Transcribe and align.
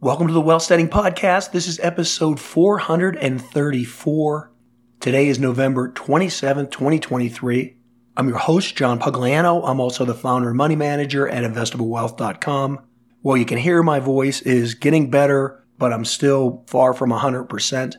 Welcome 0.00 0.28
to 0.28 0.32
the 0.32 0.40
Wealthsteading 0.40 0.88
Podcast. 0.88 1.50
This 1.50 1.66
is 1.66 1.80
episode 1.80 2.38
434. 2.38 4.52
Today 5.00 5.26
is 5.26 5.40
November 5.40 5.90
27th, 5.90 6.70
2023. 6.70 7.76
I'm 8.16 8.28
your 8.28 8.38
host, 8.38 8.76
John 8.76 9.00
Pugliano. 9.00 9.68
I'm 9.68 9.80
also 9.80 10.04
the 10.04 10.14
founder 10.14 10.50
and 10.50 10.56
money 10.56 10.76
manager 10.76 11.28
at 11.28 11.42
investablewealth.com. 11.42 12.78
Well, 13.24 13.36
you 13.36 13.44
can 13.44 13.58
hear 13.58 13.82
my 13.82 13.98
voice 13.98 14.40
is 14.42 14.74
getting 14.74 15.10
better, 15.10 15.64
but 15.78 15.92
I'm 15.92 16.04
still 16.04 16.62
far 16.68 16.94
from 16.94 17.10
100%. 17.10 17.96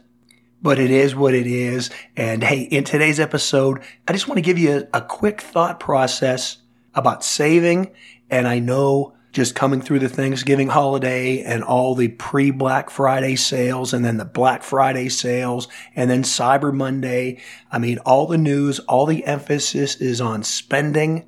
But 0.61 0.79
it 0.79 0.91
is 0.91 1.17
what 1.17 1.33
it 1.33 1.47
is. 1.47 1.89
And 2.15 2.45
hey, 2.45 2.61
in 2.61 2.85
today's 2.85 3.19
episode, 3.19 3.83
I 4.07 4.13
just 4.13 4.29
want 4.29 4.37
to 4.37 4.41
give 4.41 4.57
you 4.57 4.87
a, 4.93 4.99
a 4.99 5.01
quick 5.01 5.41
thought 5.41 5.81
process 5.81 6.59
about 6.95 7.25
saving. 7.25 7.91
And 8.29 8.47
I 8.47 8.59
know 8.59 9.17
just 9.31 9.55
coming 9.55 9.81
through 9.81 9.99
the 9.99 10.09
Thanksgiving 10.09 10.69
holiday 10.69 11.43
and 11.43 11.63
all 11.63 11.95
the 11.95 12.07
pre 12.07 12.51
Black 12.51 12.89
Friday 12.89 13.35
sales 13.35 13.93
and 13.93 14.03
then 14.03 14.17
the 14.17 14.25
Black 14.25 14.63
Friday 14.63 15.09
sales 15.09 15.67
and 15.95 16.09
then 16.09 16.23
Cyber 16.23 16.73
Monday. 16.73 17.39
I 17.71 17.77
mean, 17.77 17.99
all 17.99 18.27
the 18.27 18.37
news, 18.37 18.79
all 18.79 19.05
the 19.05 19.25
emphasis 19.25 19.95
is 19.97 20.19
on 20.19 20.43
spending. 20.43 21.27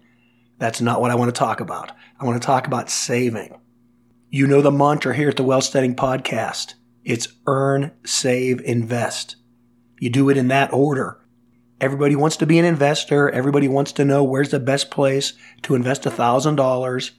That's 0.57 0.81
not 0.81 1.01
what 1.01 1.11
I 1.11 1.15
want 1.15 1.33
to 1.33 1.39
talk 1.39 1.59
about. 1.59 1.91
I 2.19 2.25
want 2.25 2.41
to 2.41 2.45
talk 2.45 2.67
about 2.67 2.89
saving. 2.89 3.59
You 4.29 4.47
know 4.47 4.61
the 4.61 4.71
mantra 4.71 5.15
here 5.15 5.29
at 5.29 5.37
the 5.37 5.43
Wealthsteading 5.43 5.95
Podcast. 5.95 6.75
It's 7.03 7.27
earn, 7.47 7.91
save, 8.05 8.61
invest. 8.61 9.35
You 9.99 10.09
do 10.09 10.29
it 10.29 10.37
in 10.37 10.47
that 10.47 10.73
order. 10.73 11.19
Everybody 11.79 12.15
wants 12.15 12.37
to 12.37 12.45
be 12.45 12.59
an 12.59 12.65
investor. 12.65 13.29
Everybody 13.29 13.67
wants 13.67 13.91
to 13.93 14.05
know 14.05 14.23
where's 14.23 14.51
the 14.51 14.59
best 14.59 14.91
place 14.91 15.33
to 15.63 15.75
invest 15.75 16.03
$1,000 16.03 17.11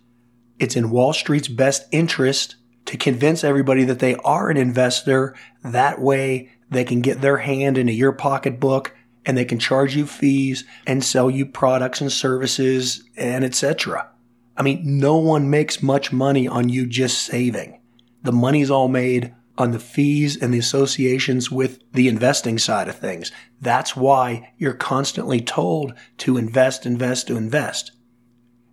it's 0.63 0.77
in 0.77 0.91
Wall 0.91 1.13
Street's 1.13 1.49
best 1.49 1.89
interest 1.91 2.55
to 2.85 2.97
convince 2.97 3.43
everybody 3.43 3.83
that 3.83 3.99
they 3.99 4.15
are 4.17 4.49
an 4.49 4.57
investor. 4.57 5.35
That 5.65 6.01
way 6.01 6.53
they 6.71 6.85
can 6.85 7.01
get 7.01 7.21
their 7.21 7.39
hand 7.39 7.77
into 7.77 7.93
your 7.93 8.13
pocketbook 8.13 8.95
and 9.27 9.37
they 9.37 9.45
can 9.45 9.59
charge 9.59 9.97
you 9.97 10.07
fees 10.07 10.65
and 10.87 11.03
sell 11.03 11.29
you 11.29 11.47
products 11.47 12.01
and 12.01 12.13
services 12.13 13.03
and 13.17 13.45
etc. 13.45 14.09
I 14.57 14.63
mean, 14.63 15.01
no 15.01 15.17
one 15.17 15.51
makes 15.51 15.83
much 15.83 16.13
money 16.13 16.47
on 16.47 16.69
you 16.69 16.87
just 16.87 17.23
saving. 17.23 17.81
The 18.23 18.31
money's 18.33 18.71
all 18.71 18.87
made 18.87 19.35
on 19.59 19.73
the 19.73 19.81
fees 19.81 20.41
and 20.41 20.55
the 20.55 20.59
associations 20.59 21.51
with 21.51 21.81
the 21.93 22.07
investing 22.07 22.59
side 22.59 22.87
of 22.87 22.97
things. 22.97 23.33
That's 23.61 23.97
why 23.97 24.53
you're 24.59 24.75
constantly 24.75 25.41
told 25.41 25.95
to 26.19 26.37
invest, 26.37 26.87
invest, 26.87 27.27
to 27.27 27.37
invest. 27.37 27.91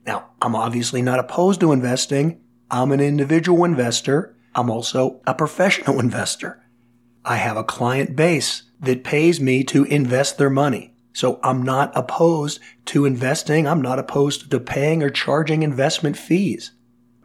Now, 0.09 0.31
I'm 0.41 0.55
obviously 0.55 1.03
not 1.03 1.19
opposed 1.19 1.59
to 1.59 1.71
investing. 1.71 2.41
I'm 2.71 2.91
an 2.91 2.99
individual 2.99 3.63
investor. 3.63 4.35
I'm 4.55 4.71
also 4.71 5.21
a 5.27 5.35
professional 5.35 5.99
investor. 6.07 6.65
I 7.23 7.35
have 7.35 7.57
a 7.57 7.63
client 7.63 8.15
base 8.15 8.63
that 8.79 9.03
pays 9.03 9.39
me 9.39 9.63
to 9.65 9.83
invest 9.83 10.39
their 10.39 10.49
money. 10.49 10.95
So 11.13 11.39
I'm 11.43 11.61
not 11.61 11.91
opposed 11.95 12.59
to 12.85 13.05
investing. 13.05 13.67
I'm 13.67 13.83
not 13.83 13.99
opposed 13.99 14.49
to 14.49 14.59
paying 14.59 15.03
or 15.03 15.11
charging 15.11 15.61
investment 15.61 16.17
fees. 16.17 16.71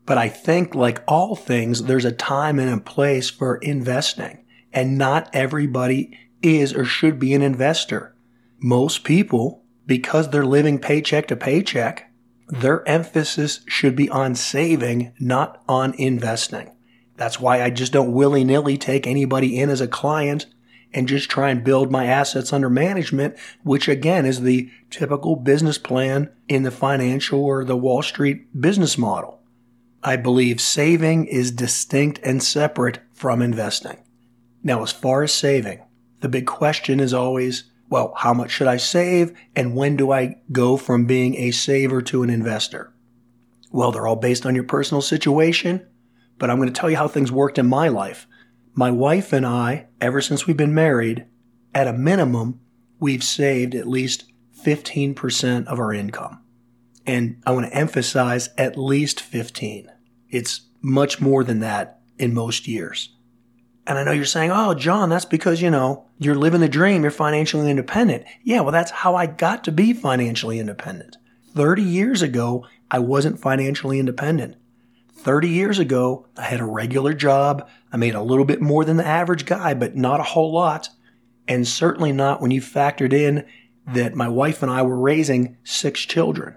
But 0.04 0.19
I 0.19 0.28
think 0.28 0.74
like 0.74 1.02
all 1.08 1.36
things, 1.36 1.84
there's 1.84 2.04
a 2.04 2.12
time 2.12 2.58
and 2.58 2.69
a 2.69 2.84
place 2.84 3.30
for 3.30 3.56
investing 3.56 4.44
and 4.74 4.98
not 4.98 5.30
everybody 5.32 6.19
is 6.42 6.74
or 6.74 6.84
should 6.84 7.19
be 7.19 7.32
an 7.32 7.41
investor. 7.41 8.14
Most 8.60 9.04
people, 9.04 9.64
because 9.86 10.28
they're 10.28 10.44
living 10.44 10.78
paycheck 10.78 11.28
to 11.28 11.36
paycheck, 11.36 12.10
their 12.48 12.87
emphasis 12.89 13.61
should 13.67 13.97
be 13.97 14.09
on 14.11 14.34
saving, 14.34 15.12
not 15.19 15.62
on 15.69 15.95
investing. 15.95 16.70
That's 17.17 17.41
why 17.41 17.62
I 17.62 17.70
just 17.70 17.92
don't 17.92 18.12
willy 18.12 18.45
nilly 18.45 18.77
take 18.77 19.06
anybody 19.06 19.59
in 19.59 19.70
as 19.70 19.81
a 19.81 19.89
client 19.89 20.47
and 20.92 21.09
just 21.09 21.28
try 21.28 21.50
and 21.50 21.65
build 21.65 21.91
my 21.91 22.06
assets 22.06 22.53
under 22.53 22.70
management, 22.70 23.37
which 23.62 23.89
again 23.89 24.25
is 24.25 24.42
the 24.42 24.70
typical 24.91 25.37
business 25.37 25.78
plan 25.78 26.31
in 26.49 26.62
the 26.62 26.71
financial 26.71 27.44
or 27.44 27.65
the 27.65 27.77
Wall 27.77 28.03
Street 28.03 28.60
business 28.60 28.97
model. 28.97 29.41
I 30.03 30.16
believe 30.16 30.60
saving 30.60 31.27
is 31.27 31.50
distinct 31.50 32.21
and 32.22 32.43
separate 32.43 33.00
from 33.12 33.43
investing. 33.43 33.97
Now, 34.62 34.83
as 34.83 34.93
far 34.93 35.22
as 35.22 35.33
saving, 35.33 35.83
the 36.21 36.28
big 36.28 36.47
question 36.47 37.00
is 37.00 37.15
always 37.15 37.65
well, 37.89 38.15
how 38.17 38.34
much 38.34 38.50
should 38.50 38.67
I 38.67 38.77
save? 38.77 39.33
And 39.55 39.77
when 39.77 39.97
do 39.97 40.11
I 40.11 40.37
go 40.50 40.77
from 40.77 41.06
being 41.06 41.37
a 41.37 41.50
saver 41.50 42.03
to 42.03 42.22
an 42.22 42.31
investor? 42.31 42.93
Well, 43.71 43.93
they're 43.93 44.06
all 44.06 44.17
based 44.17 44.47
on 44.47 44.55
your 44.55 44.65
personal 44.65 45.03
situation, 45.03 45.87
but 46.39 46.50
I'm 46.50 46.59
going 46.59 46.72
to 46.72 46.81
tell 46.81 46.91
you 46.91 46.97
how 46.97 47.09
things 47.09 47.33
worked 47.33 47.59
in 47.59 47.67
my 47.67 47.89
life. 47.89 48.27
My 48.75 48.91
wife 48.91 49.33
and 49.33 49.47
I, 49.47 49.87
ever 50.00 50.21
since 50.21 50.47
we've 50.47 50.56
been 50.56 50.75
married, 50.75 51.27
at 51.75 51.89
a 51.89 51.93
minimum, 51.93 52.61
we've 52.99 53.25
saved 53.25 53.75
at 53.75 53.89
least 53.89 54.25
15% 54.65 55.66
of 55.66 55.78
our 55.78 55.93
income. 55.93 56.41
And 57.06 57.43
I 57.47 57.53
want 57.53 57.66
to 57.66 57.77
emphasize 57.77 58.49
at 58.56 58.78
least 58.78 59.21
15. 59.21 59.91
It's 60.31 60.62
much 60.81 61.21
more 61.21 61.45
than 61.45 61.61
that 61.61 62.01
in 62.19 62.33
most 62.33 62.66
years. 62.66 63.13
And 63.87 63.99
I 63.99 64.05
know 64.05 64.12
you're 64.12 64.25
saying, 64.25 64.50
oh, 64.50 64.75
John, 64.75 65.11
that's 65.11 65.27
because, 65.27 65.61
you 65.61 65.71
know, 65.71 66.06
you're 66.19 66.34
living 66.34 66.61
the 66.61 66.69
dream. 66.69 67.03
You're 67.03 67.11
financially 67.11 67.69
independent. 67.69 68.25
Yeah, 68.43 68.61
well, 68.61 68.72
that's 68.72 68.91
how 68.91 69.15
I 69.15 69.27
got 69.27 69.65
to 69.65 69.72
be 69.72 69.93
financially 69.93 70.59
independent. 70.59 71.17
30 71.55 71.83
years 71.83 72.22
ago, 72.22 72.67
I 72.91 72.99
wasn't 72.99 73.41
financially 73.41 73.99
independent. 73.99 74.56
30 75.12 75.49
years 75.49 75.78
ago, 75.78 76.27
I 76.37 76.43
had 76.43 76.61
a 76.61 76.67
regular 76.67 77.15
job. 77.15 77.69
I 77.93 77.97
made 77.97 78.15
a 78.15 78.22
little 78.22 78.45
bit 78.45 78.61
more 78.61 78.84
than 78.84 78.97
the 78.97 79.06
average 79.06 79.47
guy, 79.47 79.75
but 79.75 79.97
not 79.97 80.21
a 80.21 80.25
whole 80.25 80.53
lot. 80.53 80.89
And 81.47 81.69
certainly 81.69 82.12
not 82.12 82.41
when 82.41 82.51
you 82.51 82.61
factored 82.61 83.12
in 83.12 83.47
that 83.87 84.15
my 84.15 84.28
wife 84.28 84.62
and 84.62 84.71
I 84.71 84.83
were 84.83 84.99
raising 84.99 85.56
six 85.62 86.01
children. 86.01 86.56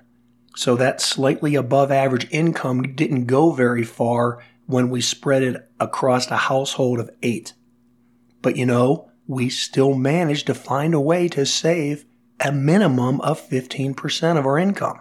So 0.55 0.75
that 0.75 1.01
slightly 1.01 1.55
above 1.55 1.91
average 1.91 2.27
income 2.31 2.95
didn't 2.95 3.25
go 3.25 3.51
very 3.51 3.83
far 3.83 4.43
when 4.67 4.89
we 4.89 5.01
spread 5.01 5.43
it 5.43 5.69
across 5.79 6.29
a 6.29 6.37
household 6.37 6.99
of 6.99 7.09
eight. 7.23 7.53
But 8.41 8.55
you 8.55 8.65
know, 8.65 9.09
we 9.25 9.49
still 9.49 9.95
managed 9.95 10.47
to 10.47 10.53
find 10.53 10.93
a 10.93 10.99
way 10.99 11.27
to 11.29 11.45
save 11.45 12.05
a 12.39 12.51
minimum 12.51 13.19
of 13.21 13.41
15% 13.41 14.37
of 14.37 14.45
our 14.45 14.59
income. 14.59 14.99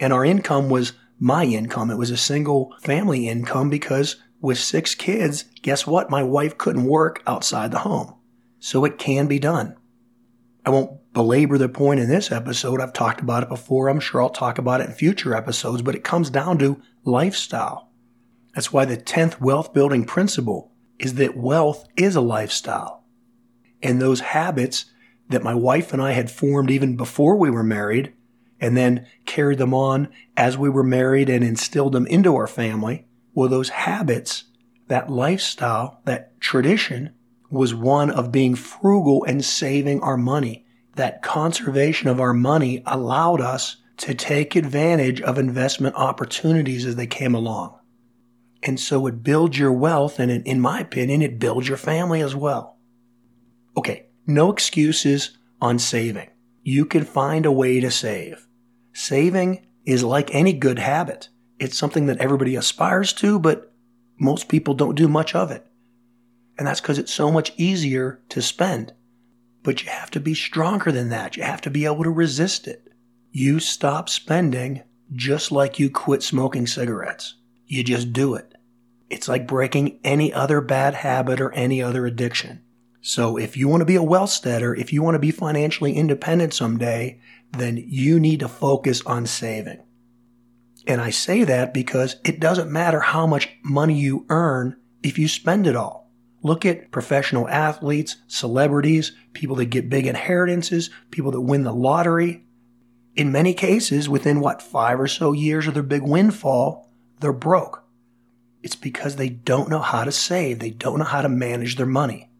And 0.00 0.12
our 0.12 0.24
income 0.24 0.68
was 0.68 0.92
my 1.18 1.44
income. 1.44 1.90
It 1.90 1.96
was 1.96 2.10
a 2.10 2.16
single 2.16 2.74
family 2.80 3.28
income 3.28 3.70
because 3.70 4.16
with 4.40 4.58
six 4.58 4.94
kids, 4.94 5.44
guess 5.62 5.86
what? 5.86 6.10
My 6.10 6.22
wife 6.22 6.58
couldn't 6.58 6.84
work 6.84 7.22
outside 7.26 7.72
the 7.72 7.80
home. 7.80 8.14
So 8.60 8.84
it 8.84 8.98
can 8.98 9.26
be 9.26 9.38
done. 9.38 9.76
I 10.64 10.70
won't 10.70 11.12
belabor 11.12 11.58
the 11.58 11.68
point 11.68 12.00
in 12.00 12.08
this 12.08 12.30
episode. 12.30 12.80
I've 12.80 12.92
talked 12.92 13.20
about 13.20 13.42
it 13.42 13.48
before. 13.48 13.88
I'm 13.88 14.00
sure 14.00 14.20
I'll 14.20 14.28
talk 14.28 14.58
about 14.58 14.80
it 14.80 14.88
in 14.88 14.94
future 14.94 15.34
episodes, 15.34 15.82
but 15.82 15.94
it 15.94 16.04
comes 16.04 16.30
down 16.30 16.58
to 16.58 16.80
lifestyle. 17.04 17.87
That's 18.54 18.72
why 18.72 18.84
the 18.84 18.96
10th 18.96 19.40
wealth 19.40 19.72
building 19.72 20.04
principle 20.04 20.72
is 20.98 21.14
that 21.14 21.36
wealth 21.36 21.86
is 21.96 22.16
a 22.16 22.20
lifestyle. 22.20 23.04
And 23.82 24.00
those 24.00 24.20
habits 24.20 24.86
that 25.28 25.42
my 25.42 25.54
wife 25.54 25.92
and 25.92 26.02
I 26.02 26.12
had 26.12 26.30
formed 26.30 26.70
even 26.70 26.96
before 26.96 27.36
we 27.36 27.50
were 27.50 27.62
married 27.62 28.12
and 28.60 28.76
then 28.76 29.06
carried 29.24 29.58
them 29.58 29.74
on 29.74 30.08
as 30.36 30.58
we 30.58 30.68
were 30.68 30.82
married 30.82 31.28
and 31.28 31.44
instilled 31.44 31.92
them 31.92 32.06
into 32.06 32.34
our 32.34 32.46
family, 32.46 33.06
well, 33.34 33.48
those 33.48 33.68
habits, 33.68 34.44
that 34.88 35.10
lifestyle, 35.10 36.00
that 36.04 36.40
tradition 36.40 37.14
was 37.50 37.74
one 37.74 38.10
of 38.10 38.32
being 38.32 38.54
frugal 38.54 39.24
and 39.24 39.44
saving 39.44 40.00
our 40.00 40.16
money. 40.16 40.66
That 40.96 41.22
conservation 41.22 42.08
of 42.08 42.20
our 42.20 42.34
money 42.34 42.82
allowed 42.84 43.40
us 43.40 43.76
to 43.98 44.14
take 44.14 44.56
advantage 44.56 45.20
of 45.20 45.38
investment 45.38 45.94
opportunities 45.94 46.84
as 46.84 46.96
they 46.96 47.06
came 47.06 47.34
along. 47.34 47.77
And 48.62 48.78
so 48.80 49.06
it 49.06 49.22
builds 49.22 49.58
your 49.58 49.72
wealth, 49.72 50.18
and 50.18 50.30
in 50.30 50.60
my 50.60 50.80
opinion, 50.80 51.22
it 51.22 51.38
builds 51.38 51.68
your 51.68 51.76
family 51.76 52.20
as 52.20 52.34
well. 52.34 52.76
Okay, 53.76 54.06
no 54.26 54.50
excuses 54.50 55.38
on 55.60 55.78
saving. 55.78 56.28
You 56.62 56.84
can 56.84 57.04
find 57.04 57.46
a 57.46 57.52
way 57.52 57.80
to 57.80 57.90
save. 57.90 58.46
Saving 58.92 59.66
is 59.86 60.02
like 60.02 60.34
any 60.34 60.52
good 60.52 60.78
habit. 60.78 61.28
It's 61.58 61.78
something 61.78 62.06
that 62.06 62.18
everybody 62.18 62.56
aspires 62.56 63.12
to, 63.14 63.38
but 63.38 63.72
most 64.18 64.48
people 64.48 64.74
don't 64.74 64.96
do 64.96 65.08
much 65.08 65.34
of 65.34 65.50
it. 65.50 65.66
And 66.58 66.66
that's 66.66 66.80
because 66.80 66.98
it's 66.98 67.14
so 67.14 67.30
much 67.30 67.52
easier 67.56 68.20
to 68.30 68.42
spend. 68.42 68.92
But 69.62 69.82
you 69.82 69.90
have 69.90 70.10
to 70.10 70.20
be 70.20 70.34
stronger 70.34 70.90
than 70.90 71.08
that. 71.10 71.36
You 71.36 71.44
have 71.44 71.60
to 71.62 71.70
be 71.70 71.84
able 71.84 72.02
to 72.02 72.10
resist 72.10 72.66
it. 72.66 72.92
You 73.30 73.60
stop 73.60 74.08
spending 74.08 74.82
just 75.12 75.52
like 75.52 75.78
you 75.78 75.90
quit 75.90 76.22
smoking 76.22 76.66
cigarettes. 76.66 77.36
You 77.68 77.84
just 77.84 78.12
do 78.12 78.34
it. 78.34 78.54
It's 79.10 79.28
like 79.28 79.46
breaking 79.46 80.00
any 80.02 80.32
other 80.32 80.60
bad 80.60 80.94
habit 80.94 81.40
or 81.40 81.52
any 81.52 81.82
other 81.82 82.06
addiction. 82.06 82.62
So 83.00 83.36
if 83.36 83.56
you 83.56 83.68
want 83.68 83.82
to 83.82 83.86
be 83.86 83.96
a 83.96 84.02
wealthsteader, 84.02 84.74
if 84.74 84.92
you 84.92 85.02
want 85.02 85.14
to 85.14 85.20
be 85.20 85.30
financially 85.30 85.94
independent 85.94 86.52
someday, 86.52 87.20
then 87.52 87.76
you 87.76 88.18
need 88.18 88.40
to 88.40 88.48
focus 88.48 89.02
on 89.06 89.26
saving. 89.26 89.82
And 90.86 91.00
I 91.00 91.10
say 91.10 91.44
that 91.44 91.74
because 91.74 92.16
it 92.24 92.40
doesn't 92.40 92.72
matter 92.72 93.00
how 93.00 93.26
much 93.26 93.50
money 93.62 93.98
you 93.98 94.26
earn 94.30 94.76
if 95.02 95.18
you 95.18 95.28
spend 95.28 95.66
it 95.66 95.76
all. 95.76 96.10
Look 96.42 96.64
at 96.64 96.90
professional 96.90 97.48
athletes, 97.48 98.16
celebrities, 98.26 99.12
people 99.34 99.56
that 99.56 99.66
get 99.66 99.90
big 99.90 100.06
inheritances, 100.06 100.88
people 101.10 101.30
that 101.32 101.40
win 101.40 101.64
the 101.64 101.72
lottery. 101.72 102.44
In 103.14 103.32
many 103.32 103.52
cases, 103.52 104.08
within 104.08 104.40
what, 104.40 104.62
five 104.62 104.98
or 105.00 105.08
so 105.08 105.32
years 105.32 105.66
of 105.66 105.74
their 105.74 105.82
big 105.82 106.02
windfall, 106.02 106.87
they're 107.20 107.32
broke. 107.32 107.84
It's 108.62 108.76
because 108.76 109.16
they 109.16 109.28
don't 109.28 109.70
know 109.70 109.80
how 109.80 110.04
to 110.04 110.12
save. 110.12 110.58
They 110.58 110.70
don't 110.70 110.98
know 110.98 111.04
how 111.04 111.22
to 111.22 111.28
manage 111.28 111.76
their 111.76 111.86
money. 111.86 112.30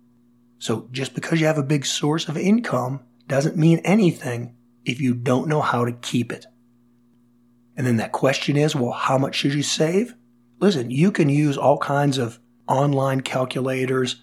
So 0.58 0.88
just 0.90 1.14
because 1.14 1.40
you 1.40 1.46
have 1.46 1.58
a 1.58 1.62
big 1.62 1.86
source 1.86 2.28
of 2.28 2.36
income 2.36 3.00
doesn't 3.28 3.56
mean 3.56 3.80
anything 3.84 4.56
if 4.84 5.00
you 5.00 5.14
don't 5.14 5.48
know 5.48 5.60
how 5.60 5.84
to 5.84 5.92
keep 5.92 6.32
it. 6.32 6.46
And 7.76 7.86
then 7.86 7.98
that 7.98 8.10
question 8.10 8.56
is, 8.56 8.74
well, 8.74 8.92
how 8.92 9.18
much 9.18 9.36
should 9.36 9.54
you 9.54 9.62
save? 9.62 10.14
Listen, 10.58 10.90
you 10.90 11.12
can 11.12 11.28
use 11.28 11.56
all 11.56 11.78
kinds 11.78 12.18
of 12.18 12.40
online 12.66 13.20
calculators 13.20 14.16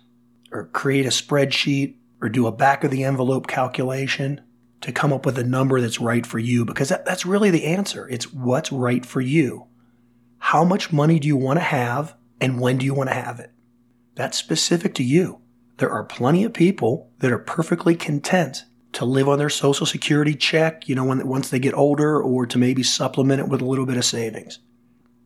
or 0.51 0.65
create 0.65 1.05
a 1.05 1.09
spreadsheet 1.09 1.95
or 2.21 2.27
do 2.27 2.47
a 2.47 2.51
back 2.51 2.83
of 2.83 2.91
the 2.91 3.03
envelope 3.03 3.47
calculation 3.47 4.41
to 4.81 4.91
come 4.91 5.13
up 5.13 5.25
with 5.25 5.37
a 5.37 5.43
number 5.43 5.79
that's 5.79 6.01
right 6.01 6.25
for 6.25 6.37
you 6.37 6.65
because 6.65 6.89
that, 6.89 7.05
that's 7.05 7.25
really 7.25 7.49
the 7.49 7.65
answer. 7.65 8.07
It's 8.09 8.33
what's 8.33 8.71
right 8.71 9.05
for 9.05 9.21
you. 9.21 9.67
How 10.49 10.63
much 10.63 10.93
money 10.93 11.17
do 11.17 11.27
you 11.27 11.37
want 11.37 11.57
to 11.57 11.63
have 11.63 12.15
and 12.39 12.61
when 12.61 12.77
do 12.77 12.85
you 12.85 12.93
want 12.93 13.09
to 13.09 13.15
have 13.15 13.39
it? 13.39 13.49
That's 14.13 14.37
specific 14.37 14.93
to 14.93 15.03
you. 15.03 15.41
There 15.77 15.89
are 15.89 16.03
plenty 16.03 16.43
of 16.43 16.53
people 16.53 17.09
that 17.17 17.31
are 17.31 17.39
perfectly 17.39 17.95
content 17.95 18.63
to 18.91 19.05
live 19.05 19.27
on 19.27 19.39
their 19.39 19.49
social 19.49 19.87
security 19.87 20.35
check, 20.35 20.87
you 20.87 20.93
know, 20.93 21.03
when, 21.03 21.27
once 21.27 21.49
they 21.49 21.57
get 21.57 21.73
older 21.73 22.21
or 22.21 22.45
to 22.45 22.59
maybe 22.59 22.83
supplement 22.83 23.39
it 23.39 23.47
with 23.47 23.59
a 23.59 23.65
little 23.65 23.87
bit 23.87 23.97
of 23.97 24.05
savings. 24.05 24.59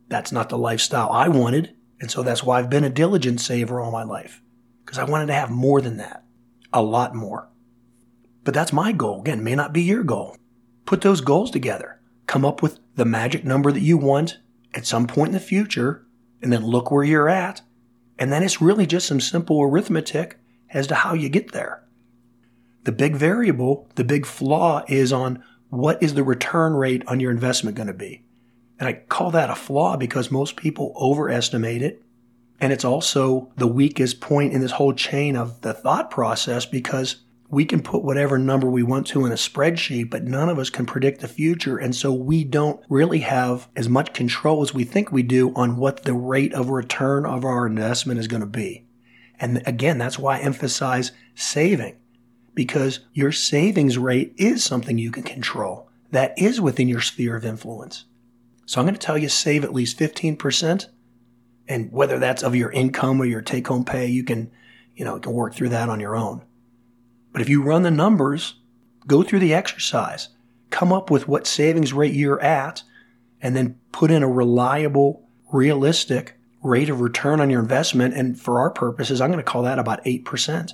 That's 0.08 0.32
not 0.32 0.48
the 0.48 0.58
lifestyle 0.58 1.10
I 1.10 1.28
wanted. 1.28 1.76
And 2.00 2.10
so 2.10 2.24
that's 2.24 2.42
why 2.42 2.58
I've 2.58 2.70
been 2.70 2.86
a 2.86 2.90
diligent 2.90 3.42
saver 3.42 3.82
all 3.82 3.92
my 3.92 4.04
life 4.04 4.42
because 4.86 5.00
I 5.00 5.04
wanted 5.04 5.26
to 5.26 5.34
have 5.34 5.52
more 5.52 5.82
than 5.82 5.98
that, 5.98 6.24
a 6.72 6.82
lot 6.82 7.14
more. 7.14 7.50
But 8.46 8.54
that's 8.54 8.72
my 8.72 8.94
goal. 8.94 9.20
Again, 9.20 9.44
may 9.44 9.56
not 9.56 9.74
be 9.74 9.82
your 9.82 10.06
goal. 10.06 10.38
Put 10.86 11.02
those 11.02 11.20
goals 11.20 11.52
together. 11.52 12.00
Come 12.26 12.46
up 12.46 12.62
with 12.62 12.80
the 12.96 13.04
magic 13.04 13.44
number 13.44 13.74
that 13.74 13.82
you 13.82 13.98
want 13.98 14.38
at 14.74 14.86
some 14.86 15.08
point 15.08 15.30
in 15.30 15.34
the 15.34 15.40
future, 15.40 16.06
and 16.42 16.52
then 16.54 16.66
look 16.66 16.92
where 16.92 17.04
you're 17.04 17.30
at. 17.30 17.62
And 18.18 18.32
then 18.32 18.44
it's 18.44 18.62
really 18.62 18.86
just 18.86 19.08
some 19.08 19.22
simple 19.22 19.62
arithmetic 19.62 20.38
as 20.72 20.88
to 20.88 20.96
how 20.96 21.14
you 21.14 21.30
get 21.30 21.52
there. 21.52 21.84
The 22.84 22.92
big 22.92 23.16
variable, 23.16 23.90
the 23.96 24.04
big 24.04 24.26
flaw 24.26 24.84
is 24.88 25.12
on 25.12 25.44
what 25.70 26.02
is 26.02 26.14
the 26.14 26.24
return 26.24 26.74
rate 26.74 27.04
on 27.08 27.20
your 27.20 27.32
investment 27.32 27.78
going 27.78 27.88
to 27.88 27.94
be? 27.94 28.24
And 28.80 28.88
I 28.88 28.94
call 28.94 29.32
that 29.32 29.50
a 29.50 29.56
flaw 29.56 29.98
because 29.98 30.32
most 30.32 30.56
people 30.56 30.94
overestimate 30.96 31.82
it. 31.82 32.02
And 32.62 32.74
it's 32.74 32.86
also 32.86 33.52
the 33.56 33.68
weakest 33.68 34.20
point 34.20 34.54
in 34.54 34.62
this 34.62 34.72
whole 34.72 34.94
chain 34.94 35.36
of 35.36 35.62
the 35.62 35.74
thought 35.74 36.12
process 36.12 36.66
because 36.66 37.18
we 37.52 37.66
can 37.66 37.82
put 37.82 38.04
whatever 38.04 38.38
number 38.38 38.70
we 38.70 38.84
want 38.84 39.08
to 39.08 39.26
in 39.26 39.32
a 39.32 39.36
spreadsheet, 39.36 40.10
but 40.10 40.24
none 40.24 40.50
of 40.50 40.60
us 40.60 40.70
can 40.70 40.86
predict 40.86 41.22
the 41.22 41.28
future. 41.28 41.78
And 41.78 41.96
so 41.96 42.14
we 42.14 42.44
don't 42.44 42.80
really 42.90 43.20
have 43.20 43.68
as 43.76 43.90
much 43.90 44.14
control 44.14 44.62
as 44.62 44.74
we 44.74 44.84
think 44.84 45.12
we 45.12 45.24
do 45.24 45.54
on 45.56 45.78
what 45.78 46.04
the 46.04 46.14
rate 46.14 46.54
of 46.54 46.70
return 46.70 47.26
of 47.26 47.44
our 47.44 47.66
investment 47.66 48.20
is 48.20 48.28
going 48.28 48.42
to 48.42 48.48
be. 48.48 48.86
And 49.40 49.64
again, 49.66 49.98
that's 49.98 50.20
why 50.20 50.38
I 50.38 50.42
emphasize 50.42 51.12
saving 51.34 51.98
because 52.54 53.00
your 53.14 53.32
savings 53.32 53.98
rate 53.98 54.34
is 54.38 54.64
something 54.64 54.98
you 54.98 55.12
can 55.12 55.24
control. 55.24 55.90
That 56.12 56.38
is 56.38 56.60
within 56.62 56.88
your 56.88 57.02
sphere 57.02 57.36
of 57.36 57.46
influence. 57.46 58.06
So 58.66 58.80
I'm 58.80 58.86
going 58.86 58.96
to 58.96 59.00
tell 59.00 59.18
you 59.18 59.30
save 59.30 59.64
at 59.64 59.74
least 59.74 59.98
15%. 59.98 60.88
And 61.68 61.92
whether 61.92 62.20
that's 62.20 62.44
of 62.44 62.56
your 62.56 62.72
income 62.72 63.22
or 63.22 63.26
your 63.26 63.42
take 63.42 63.68
home 63.68 63.86
pay, 63.86 64.08
you 64.08 64.24
can, 64.24 64.52
you 64.96 65.06
know, 65.06 65.16
you 65.16 65.22
can 65.22 65.34
work 65.34 65.56
through 65.56 65.70
that 65.70 65.90
on 65.90 66.00
your 66.00 66.16
own. 66.16 66.42
But 67.32 67.42
if 67.42 67.50
you 67.50 67.62
run 67.62 67.84
the 67.84 67.92
numbers, 67.92 68.56
go 69.08 69.24
through 69.24 69.40
the 69.40 69.54
exercise, 69.54 70.30
come 70.70 70.92
up 70.92 71.10
with 71.10 71.28
what 71.28 71.48
savings 71.48 71.94
rate 71.94 72.14
you're 72.14 72.42
at, 72.42 72.84
and 73.42 73.56
then 73.56 73.80
put 73.92 74.12
in 74.12 74.24
a 74.24 74.28
reliable, 74.28 75.28
realistic 75.52 76.38
rate 76.62 76.90
of 76.90 77.02
return 77.02 77.40
on 77.40 77.50
your 77.50 77.62
investment. 77.62 78.14
And 78.14 78.40
for 78.40 78.60
our 78.60 78.70
purposes, 78.70 79.22
I'm 79.22 79.32
going 79.32 79.44
to 79.44 79.50
call 79.50 79.64
that 79.64 79.80
about 79.80 80.04
8%. 80.04 80.74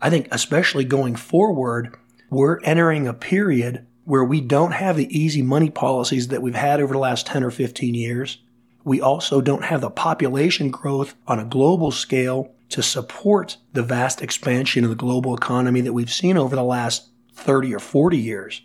I 0.00 0.10
think, 0.10 0.28
especially 0.30 0.84
going 0.84 1.16
forward, 1.16 1.96
we're 2.30 2.60
entering 2.62 3.06
a 3.06 3.14
period 3.14 3.86
where 4.04 4.24
we 4.24 4.40
don't 4.40 4.72
have 4.72 4.96
the 4.96 5.16
easy 5.16 5.42
money 5.42 5.70
policies 5.70 6.28
that 6.28 6.42
we've 6.42 6.54
had 6.54 6.80
over 6.80 6.92
the 6.92 6.98
last 6.98 7.26
10 7.26 7.44
or 7.44 7.50
15 7.50 7.94
years. 7.94 8.38
We 8.84 9.00
also 9.00 9.40
don't 9.40 9.64
have 9.64 9.80
the 9.80 9.90
population 9.90 10.70
growth 10.70 11.14
on 11.26 11.38
a 11.38 11.44
global 11.44 11.92
scale 11.92 12.52
to 12.72 12.82
support 12.82 13.58
the 13.74 13.82
vast 13.82 14.22
expansion 14.22 14.84
of 14.84 14.90
the 14.90 14.96
global 14.96 15.34
economy 15.34 15.82
that 15.82 15.92
we've 15.92 16.12
seen 16.12 16.38
over 16.38 16.56
the 16.56 16.64
last 16.64 17.10
30 17.34 17.74
or 17.74 17.78
40 17.78 18.16
years. 18.16 18.62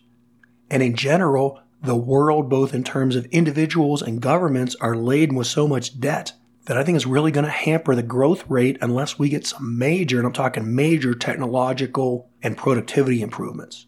And 0.69 0.81
in 0.81 0.95
general, 0.95 1.59
the 1.81 1.95
world, 1.95 2.49
both 2.49 2.73
in 2.73 2.83
terms 2.83 3.15
of 3.15 3.25
individuals 3.25 4.01
and 4.01 4.21
governments, 4.21 4.75
are 4.79 4.95
laden 4.95 5.35
with 5.35 5.47
so 5.47 5.67
much 5.67 5.99
debt 5.99 6.33
that 6.65 6.77
I 6.77 6.83
think 6.83 6.95
is 6.95 7.05
really 7.05 7.31
going 7.31 7.45
to 7.45 7.51
hamper 7.51 7.95
the 7.95 8.03
growth 8.03 8.49
rate 8.49 8.77
unless 8.81 9.19
we 9.19 9.29
get 9.29 9.45
some 9.45 9.77
major, 9.77 10.17
and 10.17 10.25
I'm 10.25 10.33
talking 10.33 10.73
major 10.73 11.13
technological 11.13 12.29
and 12.41 12.57
productivity 12.57 13.21
improvements. 13.21 13.87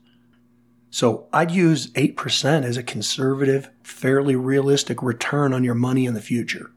So 0.90 1.28
I'd 1.32 1.52
use 1.52 1.92
8% 1.92 2.64
as 2.64 2.76
a 2.76 2.84
conservative, 2.84 3.70
fairly 3.84 4.36
realistic 4.36 5.02
return 5.02 5.54
on 5.54 5.64
your 5.64 5.76
money 5.76 6.06
in 6.06 6.14
the 6.14 6.22
future. 6.22 6.72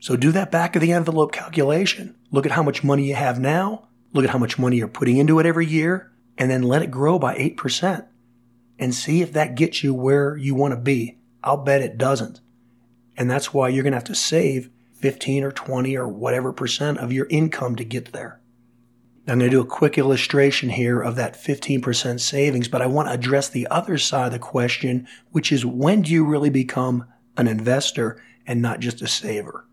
So 0.00 0.16
do 0.16 0.32
that 0.32 0.50
back 0.50 0.76
of 0.76 0.82
the 0.82 0.92
envelope 0.92 1.32
calculation. 1.32 2.14
Look 2.30 2.46
at 2.46 2.52
how 2.52 2.62
much 2.62 2.84
money 2.84 3.08
you 3.08 3.14
have 3.14 3.38
now. 3.38 3.88
Look 4.12 4.24
at 4.24 4.30
how 4.30 4.38
much 4.38 4.58
money 4.58 4.76
you're 4.76 4.88
putting 4.88 5.16
into 5.16 5.38
it 5.38 5.46
every 5.46 5.66
year 5.66 6.12
and 6.36 6.50
then 6.50 6.62
let 6.62 6.82
it 6.82 6.90
grow 6.90 7.18
by 7.18 7.36
8% 7.36 8.06
and 8.78 8.94
see 8.94 9.22
if 9.22 9.32
that 9.32 9.56
gets 9.56 9.82
you 9.82 9.94
where 9.94 10.36
you 10.36 10.54
want 10.54 10.72
to 10.72 10.80
be. 10.80 11.18
I'll 11.42 11.56
bet 11.56 11.82
it 11.82 11.98
doesn't. 11.98 12.40
And 13.16 13.30
that's 13.30 13.52
why 13.52 13.68
you're 13.68 13.82
going 13.82 13.92
to 13.92 13.98
have 13.98 14.04
to 14.04 14.14
save 14.14 14.70
15 14.94 15.44
or 15.44 15.52
20 15.52 15.96
or 15.96 16.08
whatever 16.08 16.52
percent 16.52 16.98
of 16.98 17.12
your 17.12 17.26
income 17.26 17.76
to 17.76 17.84
get 17.84 18.12
there. 18.12 18.40
I'm 19.26 19.38
going 19.38 19.50
to 19.50 19.56
do 19.56 19.60
a 19.60 19.66
quick 19.66 19.98
illustration 19.98 20.70
here 20.70 21.02
of 21.02 21.16
that 21.16 21.34
15% 21.34 22.18
savings, 22.18 22.68
but 22.68 22.80
I 22.80 22.86
want 22.86 23.08
to 23.08 23.14
address 23.14 23.48
the 23.48 23.68
other 23.70 23.98
side 23.98 24.26
of 24.26 24.32
the 24.32 24.38
question, 24.38 25.06
which 25.32 25.52
is 25.52 25.66
when 25.66 26.00
do 26.00 26.12
you 26.12 26.24
really 26.24 26.48
become 26.48 27.04
an 27.36 27.46
investor 27.46 28.22
and 28.46 28.62
not 28.62 28.80
just 28.80 29.02
a 29.02 29.06
saver? 29.06 29.67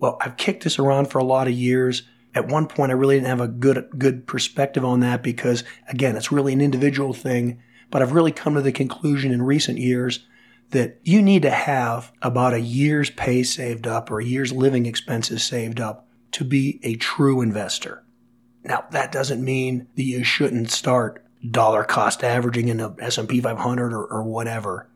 Well, 0.00 0.16
I've 0.20 0.36
kicked 0.36 0.64
this 0.64 0.78
around 0.78 1.06
for 1.06 1.18
a 1.18 1.24
lot 1.24 1.46
of 1.46 1.52
years. 1.52 2.02
At 2.34 2.48
one 2.48 2.66
point, 2.66 2.90
I 2.90 2.94
really 2.94 3.16
didn't 3.16 3.28
have 3.28 3.40
a 3.40 3.48
good, 3.48 3.88
good 3.98 4.26
perspective 4.26 4.84
on 4.84 5.00
that 5.00 5.22
because, 5.22 5.62
again, 5.88 6.16
it's 6.16 6.32
really 6.32 6.52
an 6.52 6.60
individual 6.60 7.12
thing. 7.12 7.62
But 7.90 8.02
I've 8.02 8.12
really 8.12 8.32
come 8.32 8.54
to 8.54 8.62
the 8.62 8.72
conclusion 8.72 9.30
in 9.30 9.42
recent 9.42 9.78
years 9.78 10.20
that 10.70 10.98
you 11.02 11.20
need 11.20 11.42
to 11.42 11.50
have 11.50 12.12
about 12.22 12.54
a 12.54 12.60
year's 12.60 13.10
pay 13.10 13.42
saved 13.42 13.86
up 13.86 14.10
or 14.10 14.20
a 14.20 14.24
year's 14.24 14.52
living 14.52 14.86
expenses 14.86 15.42
saved 15.42 15.80
up 15.80 16.08
to 16.32 16.44
be 16.44 16.80
a 16.82 16.94
true 16.94 17.42
investor. 17.42 18.04
Now, 18.64 18.84
that 18.92 19.12
doesn't 19.12 19.44
mean 19.44 19.88
that 19.96 20.02
you 20.02 20.22
shouldn't 20.22 20.70
start 20.70 21.24
dollar 21.48 21.84
cost 21.84 22.22
averaging 22.22 22.68
in 22.68 22.76
the 22.76 22.94
S&P 23.00 23.40
500 23.40 23.92
or, 23.92 24.04
or 24.04 24.22
whatever. 24.22 24.88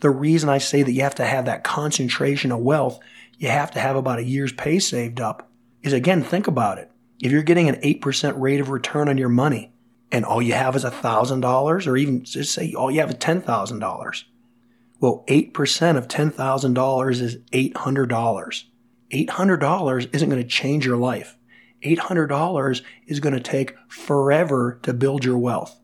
The 0.00 0.10
reason 0.10 0.48
I 0.48 0.58
say 0.58 0.82
that 0.82 0.92
you 0.92 1.02
have 1.02 1.16
to 1.16 1.26
have 1.26 1.44
that 1.44 1.64
concentration 1.64 2.52
of 2.52 2.60
wealth 2.60 2.98
you 3.38 3.48
have 3.48 3.70
to 3.72 3.80
have 3.80 3.96
about 3.96 4.18
a 4.18 4.24
year's 4.24 4.52
pay 4.52 4.78
saved 4.78 5.20
up 5.20 5.50
is 5.82 5.92
again, 5.92 6.22
think 6.22 6.46
about 6.46 6.78
it. 6.78 6.90
If 7.20 7.32
you're 7.32 7.42
getting 7.42 7.68
an 7.68 7.80
8% 7.80 8.34
rate 8.38 8.60
of 8.60 8.68
return 8.68 9.08
on 9.08 9.18
your 9.18 9.28
money 9.28 9.72
and 10.10 10.24
all 10.24 10.42
you 10.42 10.52
have 10.52 10.76
is 10.76 10.84
$1,000 10.84 11.86
or 11.86 11.96
even 11.96 12.24
just 12.24 12.52
say 12.52 12.74
all 12.74 12.90
you 12.90 13.00
have 13.00 13.10
is 13.10 13.16
$10,000. 13.16 14.24
Well, 15.00 15.24
8% 15.28 15.96
of 15.96 16.08
$10,000 16.08 17.20
is 17.20 17.36
$800. 17.36 18.64
$800 19.12 20.14
isn't 20.14 20.28
going 20.28 20.42
to 20.42 20.48
change 20.48 20.84
your 20.84 20.96
life. 20.96 21.36
$800 21.84 22.82
is 23.06 23.20
going 23.20 23.34
to 23.34 23.40
take 23.40 23.76
forever 23.88 24.80
to 24.82 24.92
build 24.92 25.24
your 25.24 25.38
wealth. 25.38 25.80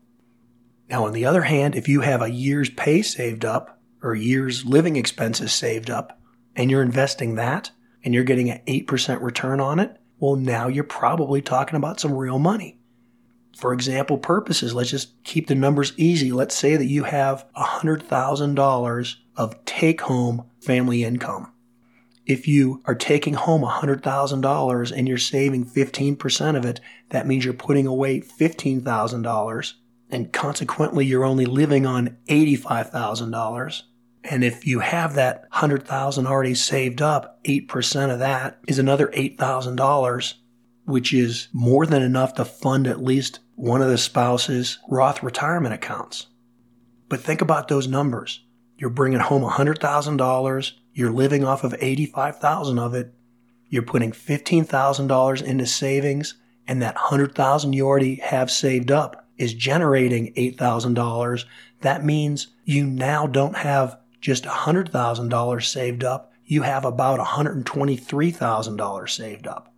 Now, 0.89 1.05
on 1.05 1.13
the 1.13 1.25
other 1.25 1.43
hand, 1.43 1.75
if 1.75 1.87
you 1.87 2.01
have 2.01 2.21
a 2.21 2.29
year's 2.29 2.69
pay 2.69 3.01
saved 3.01 3.45
up 3.45 3.79
or 4.03 4.13
year's 4.13 4.65
living 4.65 4.97
expenses 4.97 5.53
saved 5.53 5.89
up, 5.89 6.19
and 6.55 6.71
you're 6.71 6.81
investing 6.81 7.35
that 7.35 7.71
and 8.03 8.13
you're 8.13 8.23
getting 8.23 8.49
an 8.49 8.61
8% 8.67 9.21
return 9.21 9.59
on 9.59 9.79
it, 9.79 9.97
well, 10.19 10.35
now 10.35 10.67
you're 10.67 10.83
probably 10.83 11.41
talking 11.41 11.75
about 11.75 11.99
some 11.99 12.13
real 12.13 12.39
money. 12.39 12.79
For 13.57 13.73
example 13.73 14.17
purposes, 14.17 14.73
let's 14.73 14.89
just 14.89 15.23
keep 15.23 15.47
the 15.47 15.55
numbers 15.55 15.93
easy. 15.97 16.31
Let's 16.31 16.55
say 16.55 16.75
that 16.75 16.85
you 16.85 17.03
have 17.03 17.45
$100,000 17.55 19.15
of 19.37 19.65
take 19.65 20.01
home 20.01 20.49
family 20.61 21.03
income. 21.03 21.51
If 22.25 22.47
you 22.47 22.81
are 22.85 22.95
taking 22.95 23.35
home 23.35 23.61
$100,000 23.61 24.91
and 24.91 25.07
you're 25.07 25.17
saving 25.17 25.65
15% 25.65 26.57
of 26.57 26.65
it, 26.65 26.79
that 27.09 27.27
means 27.27 27.45
you're 27.45 27.53
putting 27.53 27.87
away 27.87 28.19
$15,000 28.21 29.73
and 30.09 30.33
consequently 30.33 31.05
you're 31.05 31.23
only 31.23 31.45
living 31.45 31.85
on 31.85 32.17
$85,000 32.27 33.81
And 34.29 34.43
if 34.43 34.65
you 34.65 34.79
have 34.79 35.13
that 35.15 35.41
100,000 35.51 36.25
already 36.25 36.55
saved 36.55 37.01
up, 37.01 37.43
8% 37.43 38.11
of 38.11 38.19
that 38.19 38.59
is 38.67 38.79
another 38.79 39.07
$8,000, 39.07 40.33
which 40.85 41.13
is 41.13 41.47
more 41.53 41.85
than 41.85 42.01
enough 42.01 42.33
to 42.35 42.45
fund 42.45 42.87
at 42.87 43.03
least 43.03 43.39
one 43.55 43.81
of 43.81 43.89
the 43.89 43.97
spouse's 43.97 44.79
Roth 44.89 45.21
retirement 45.21 45.75
accounts. 45.75 46.27
But 47.07 47.21
think 47.21 47.41
about 47.41 47.67
those 47.67 47.87
numbers. 47.87 48.43
You're 48.77 48.89
bringing 48.89 49.19
home 49.19 49.43
$100,000, 49.43 50.71
you're 50.93 51.11
living 51.11 51.45
off 51.45 51.63
of 51.63 51.75
85,000 51.79 52.79
of 52.79 52.93
it, 52.95 53.13
you're 53.69 53.83
putting 53.83 54.11
$15,000 54.11 55.43
into 55.43 55.65
savings, 55.65 56.35
and 56.67 56.81
that 56.81 56.95
100,000 56.95 57.73
you 57.73 57.85
already 57.85 58.15
have 58.15 58.49
saved 58.49 58.91
up 58.91 59.27
is 59.37 59.53
generating 59.53 60.33
$8,000. 60.33 61.45
That 61.81 62.03
means 62.03 62.47
you 62.63 62.85
now 62.85 63.27
don't 63.27 63.57
have 63.57 63.97
just 64.25 64.43
$100,000 64.43 65.63
saved 65.63 66.03
up, 66.03 66.33
you 66.45 66.63
have 66.63 66.83
about 66.83 67.19
$123,000 67.19 69.09
saved 69.09 69.45
up. 69.45 69.71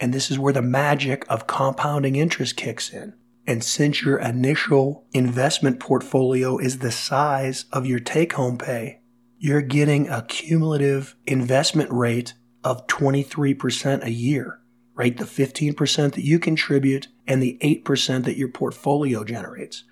And 0.00 0.14
this 0.14 0.30
is 0.30 0.38
where 0.38 0.54
the 0.54 0.62
magic 0.62 1.26
of 1.28 1.46
compounding 1.46 2.16
interest 2.16 2.56
kicks 2.56 2.88
in. 2.88 3.12
And 3.46 3.62
since 3.62 4.00
your 4.00 4.16
initial 4.18 5.04
investment 5.12 5.80
portfolio 5.80 6.56
is 6.56 6.78
the 6.78 6.90
size 6.90 7.66
of 7.72 7.84
your 7.84 8.00
take 8.00 8.32
home 8.32 8.56
pay, 8.56 9.00
you're 9.38 9.60
getting 9.60 10.08
a 10.08 10.22
cumulative 10.22 11.14
investment 11.26 11.92
rate 11.92 12.32
of 12.64 12.86
23% 12.86 14.02
a 14.02 14.10
year, 14.10 14.60
right? 14.94 15.14
The 15.14 15.24
15% 15.24 16.14
that 16.14 16.24
you 16.24 16.38
contribute 16.38 17.08
and 17.26 17.42
the 17.42 17.58
8% 17.60 18.24
that 18.24 18.38
your 18.38 18.48
portfolio 18.48 19.24
generates. 19.24 19.84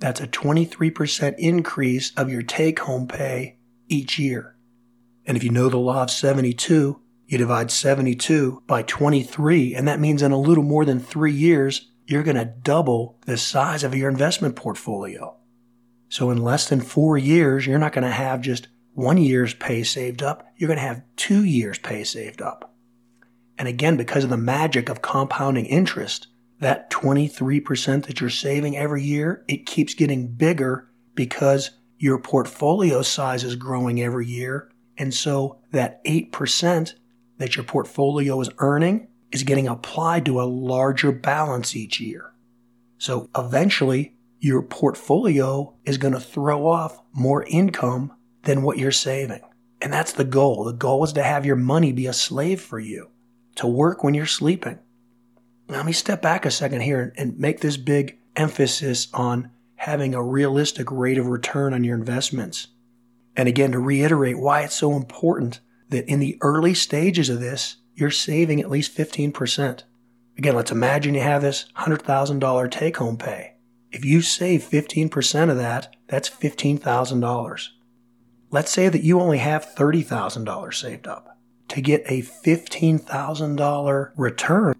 That's 0.00 0.20
a 0.20 0.26
23% 0.26 1.34
increase 1.38 2.12
of 2.16 2.30
your 2.30 2.42
take 2.42 2.80
home 2.80 3.06
pay 3.06 3.58
each 3.86 4.18
year. 4.18 4.56
And 5.26 5.36
if 5.36 5.44
you 5.44 5.50
know 5.50 5.68
the 5.68 5.76
law 5.76 6.02
of 6.02 6.10
72, 6.10 7.00
you 7.26 7.38
divide 7.38 7.70
72 7.70 8.62
by 8.66 8.82
23, 8.82 9.74
and 9.74 9.86
that 9.86 10.00
means 10.00 10.22
in 10.22 10.32
a 10.32 10.40
little 10.40 10.64
more 10.64 10.84
than 10.84 10.98
three 10.98 11.32
years, 11.32 11.90
you're 12.06 12.24
going 12.24 12.36
to 12.36 12.44
double 12.44 13.18
the 13.26 13.36
size 13.36 13.84
of 13.84 13.94
your 13.94 14.10
investment 14.10 14.56
portfolio. 14.56 15.36
So 16.08 16.30
in 16.30 16.38
less 16.38 16.68
than 16.68 16.80
four 16.80 17.16
years, 17.16 17.66
you're 17.66 17.78
not 17.78 17.92
going 17.92 18.04
to 18.04 18.10
have 18.10 18.40
just 18.40 18.68
one 18.94 19.18
year's 19.18 19.54
pay 19.54 19.84
saved 19.84 20.22
up. 20.22 20.44
You're 20.56 20.68
going 20.68 20.78
to 20.78 20.84
have 20.84 21.02
two 21.14 21.44
years' 21.44 21.78
pay 21.78 22.02
saved 22.02 22.42
up. 22.42 22.74
And 23.58 23.68
again, 23.68 23.96
because 23.96 24.24
of 24.24 24.30
the 24.30 24.36
magic 24.36 24.88
of 24.88 25.02
compounding 25.02 25.66
interest, 25.66 26.26
that 26.60 26.90
23% 26.90 28.06
that 28.06 28.20
you're 28.20 28.30
saving 28.30 28.76
every 28.76 29.02
year, 29.02 29.44
it 29.48 29.66
keeps 29.66 29.94
getting 29.94 30.28
bigger 30.28 30.88
because 31.14 31.70
your 31.98 32.18
portfolio 32.18 33.02
size 33.02 33.44
is 33.44 33.56
growing 33.56 34.00
every 34.00 34.26
year. 34.26 34.70
And 34.96 35.12
so 35.12 35.58
that 35.72 36.04
8% 36.04 36.94
that 37.38 37.56
your 37.56 37.64
portfolio 37.64 38.40
is 38.40 38.50
earning 38.58 39.08
is 39.32 39.42
getting 39.42 39.68
applied 39.68 40.26
to 40.26 40.40
a 40.40 40.44
larger 40.44 41.12
balance 41.12 41.74
each 41.74 42.00
year. 42.00 42.32
So 42.98 43.30
eventually, 43.36 44.14
your 44.40 44.62
portfolio 44.62 45.74
is 45.84 45.98
going 45.98 46.14
to 46.14 46.20
throw 46.20 46.66
off 46.66 47.00
more 47.12 47.44
income 47.44 48.12
than 48.42 48.62
what 48.62 48.78
you're 48.78 48.90
saving. 48.90 49.40
And 49.80 49.92
that's 49.92 50.12
the 50.12 50.24
goal. 50.24 50.64
The 50.64 50.72
goal 50.72 51.04
is 51.04 51.12
to 51.14 51.22
have 51.22 51.46
your 51.46 51.56
money 51.56 51.92
be 51.92 52.06
a 52.06 52.12
slave 52.12 52.60
for 52.60 52.78
you, 52.78 53.10
to 53.56 53.66
work 53.66 54.04
when 54.04 54.12
you're 54.14 54.26
sleeping. 54.26 54.78
Let 55.70 55.86
me 55.86 55.92
step 55.92 56.20
back 56.20 56.44
a 56.44 56.50
second 56.50 56.80
here 56.80 57.12
and 57.16 57.38
make 57.38 57.60
this 57.60 57.76
big 57.76 58.18
emphasis 58.34 59.06
on 59.14 59.52
having 59.76 60.14
a 60.14 60.22
realistic 60.22 60.90
rate 60.90 61.16
of 61.16 61.26
return 61.26 61.72
on 61.72 61.84
your 61.84 61.96
investments. 61.96 62.66
And 63.36 63.48
again, 63.48 63.70
to 63.72 63.78
reiterate 63.78 64.38
why 64.38 64.62
it's 64.62 64.74
so 64.74 64.96
important 64.96 65.60
that 65.88 66.08
in 66.08 66.18
the 66.18 66.36
early 66.40 66.74
stages 66.74 67.28
of 67.28 67.38
this, 67.38 67.76
you're 67.94 68.10
saving 68.10 68.60
at 68.60 68.68
least 68.68 68.96
15%. 68.96 69.84
Again, 70.36 70.56
let's 70.56 70.72
imagine 70.72 71.14
you 71.14 71.20
have 71.20 71.42
this 71.42 71.66
$100,000 71.76 72.70
take 72.70 72.96
home 72.96 73.16
pay. 73.16 73.54
If 73.92 74.04
you 74.04 74.22
save 74.22 74.62
15% 74.62 75.50
of 75.50 75.56
that, 75.56 75.94
that's 76.08 76.28
$15,000. 76.28 77.68
Let's 78.50 78.70
say 78.72 78.88
that 78.88 79.04
you 79.04 79.20
only 79.20 79.38
have 79.38 79.74
$30,000 79.76 80.74
saved 80.74 81.06
up. 81.06 81.38
To 81.68 81.80
get 81.80 82.02
a 82.06 82.22
$15,000 82.22 84.10
return, 84.16 84.74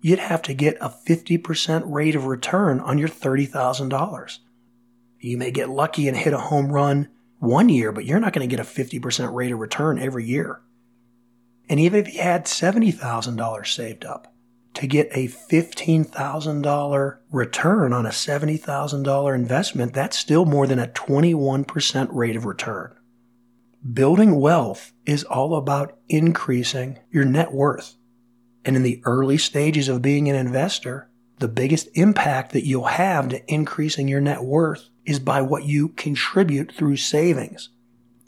you'd 0.00 0.18
have 0.18 0.42
to 0.42 0.54
get 0.54 0.76
a 0.80 0.88
50% 0.88 1.82
rate 1.86 2.14
of 2.14 2.26
return 2.26 2.80
on 2.80 2.98
your 2.98 3.08
$30,000. 3.08 4.38
You 5.20 5.38
may 5.38 5.50
get 5.50 5.70
lucky 5.70 6.08
and 6.08 6.16
hit 6.16 6.32
a 6.32 6.38
home 6.38 6.70
run 6.70 7.08
one 7.38 7.68
year, 7.68 7.92
but 7.92 8.04
you're 8.04 8.20
not 8.20 8.32
going 8.32 8.48
to 8.48 8.56
get 8.56 8.64
a 8.64 8.68
50% 8.68 9.32
rate 9.32 9.52
of 9.52 9.58
return 9.58 9.98
every 9.98 10.24
year. 10.24 10.60
And 11.68 11.80
even 11.80 12.00
if 12.00 12.14
you 12.14 12.20
had 12.20 12.44
$70,000 12.44 13.66
saved 13.66 14.04
up, 14.04 14.32
to 14.74 14.86
get 14.86 15.08
a 15.12 15.26
$15,000 15.26 17.18
return 17.30 17.92
on 17.94 18.04
a 18.04 18.10
$70,000 18.10 19.34
investment, 19.34 19.94
that's 19.94 20.18
still 20.18 20.44
more 20.44 20.66
than 20.66 20.78
a 20.78 20.88
21% 20.88 22.08
rate 22.12 22.36
of 22.36 22.44
return. 22.44 22.94
Building 23.90 24.38
wealth 24.38 24.92
is 25.06 25.24
all 25.24 25.56
about 25.56 25.96
increasing 26.08 26.98
your 27.10 27.24
net 27.24 27.52
worth. 27.52 27.96
And 28.66 28.74
in 28.74 28.82
the 28.82 29.00
early 29.04 29.38
stages 29.38 29.88
of 29.88 30.02
being 30.02 30.28
an 30.28 30.34
investor, 30.34 31.08
the 31.38 31.46
biggest 31.46 31.88
impact 31.94 32.52
that 32.52 32.66
you'll 32.66 32.84
have 32.84 33.28
to 33.28 33.52
increasing 33.52 34.08
your 34.08 34.20
net 34.20 34.42
worth 34.42 34.88
is 35.04 35.20
by 35.20 35.40
what 35.40 35.64
you 35.64 35.90
contribute 35.90 36.72
through 36.72 36.96
savings. 36.96 37.68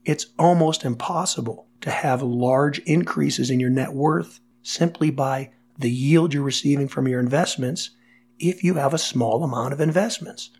It's 0.04 0.26
almost 0.38 0.85
impossible 0.85 1.66
to 1.80 1.90
have 1.90 2.23
large 2.23 2.78
increases 2.80 3.50
in 3.50 3.59
your 3.59 3.68
net 3.68 3.92
worth 3.92 4.38
simply 4.62 5.11
by 5.11 5.50
the 5.76 5.90
yield 5.90 6.33
you're 6.33 6.45
receiving 6.45 6.87
from 6.87 7.09
your 7.09 7.18
investments 7.18 7.90
if 8.38 8.62
you 8.62 8.75
have 8.75 8.95
a 8.95 8.99
small 8.99 9.42
amount 9.42 9.73
of 9.73 9.80
investments. 9.80 10.50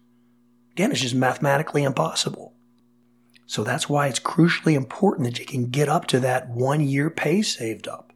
Again, 0.73 0.91
it's 0.91 1.03
just 1.03 1.15
mathematically 1.15 1.85
impossible. 1.85 2.53
So 3.47 3.63
that's 3.63 3.89
why 3.89 4.09
it's 4.09 4.19
crucially 4.19 4.75
important 4.75 5.29
that 5.29 5.39
you 5.39 5.47
can 5.47 5.71
get 5.71 5.89
up 5.89 6.07
to 6.07 6.19
that 6.21 6.49
one 6.49 6.81
year 6.81 7.11
pay 7.11 7.43
saved 7.43 7.87
up 7.87 8.08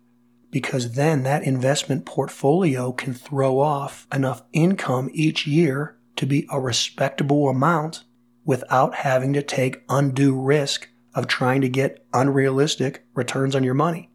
because 0.53 0.93
then 0.93 1.23
that 1.25 1.43
investment 1.43 2.05
portfolio 2.05 2.93
can 2.93 3.15
throw 3.15 3.59
off 3.59 4.07
enough 4.13 4.43
income 4.53 5.11
each 5.13 5.47
year 5.47 5.97
to 6.15 6.27
be 6.27 6.47
a 6.51 6.61
respectable 6.61 7.49
amount 7.49 8.05
without 8.45 8.97
having 8.97 9.33
to 9.33 9.43
take 9.43 9.83
undue 9.89 10.39
risk 10.39 10.89
of 11.15 11.27
trying 11.27 11.63
to 11.63 11.69
get 11.69 12.05
unrealistic 12.13 13.05
returns 13.15 13.57
on 13.57 13.65
your 13.65 13.75
money. 13.75 14.11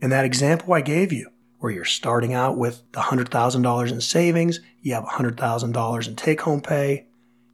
In 0.00 0.10
that 0.10 0.26
example 0.26 0.74
I 0.74 0.82
gave 0.82 1.12
you, 1.12 1.30
where 1.58 1.72
you're 1.72 1.84
starting 1.84 2.34
out 2.34 2.56
with 2.56 2.82
the 2.92 3.00
$100,000 3.00 3.90
in 3.90 4.00
savings, 4.00 4.60
you 4.82 4.94
have 4.94 5.04
$100,000 5.04 6.08
in 6.08 6.16
take 6.16 6.42
home 6.42 6.60
pay, 6.60 7.06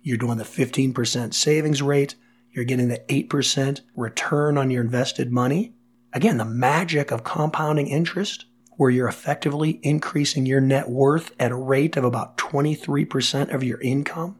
you're 0.02 0.18
doing 0.18 0.36
the 0.36 0.44
15% 0.44 1.32
savings 1.32 1.80
rate, 1.80 2.16
you're 2.50 2.64
getting 2.64 2.88
the 2.88 2.98
8% 3.08 3.80
return 3.96 4.58
on 4.58 4.70
your 4.70 4.82
invested 4.82 5.30
money, 5.32 5.74
Again, 6.14 6.36
the 6.36 6.44
magic 6.44 7.10
of 7.10 7.24
compounding 7.24 7.88
interest, 7.88 8.44
where 8.76 8.90
you're 8.90 9.08
effectively 9.08 9.80
increasing 9.82 10.46
your 10.46 10.60
net 10.60 10.88
worth 10.88 11.32
at 11.40 11.50
a 11.50 11.56
rate 11.56 11.96
of 11.96 12.04
about 12.04 12.36
23% 12.36 13.52
of 13.52 13.64
your 13.64 13.80
income. 13.80 14.38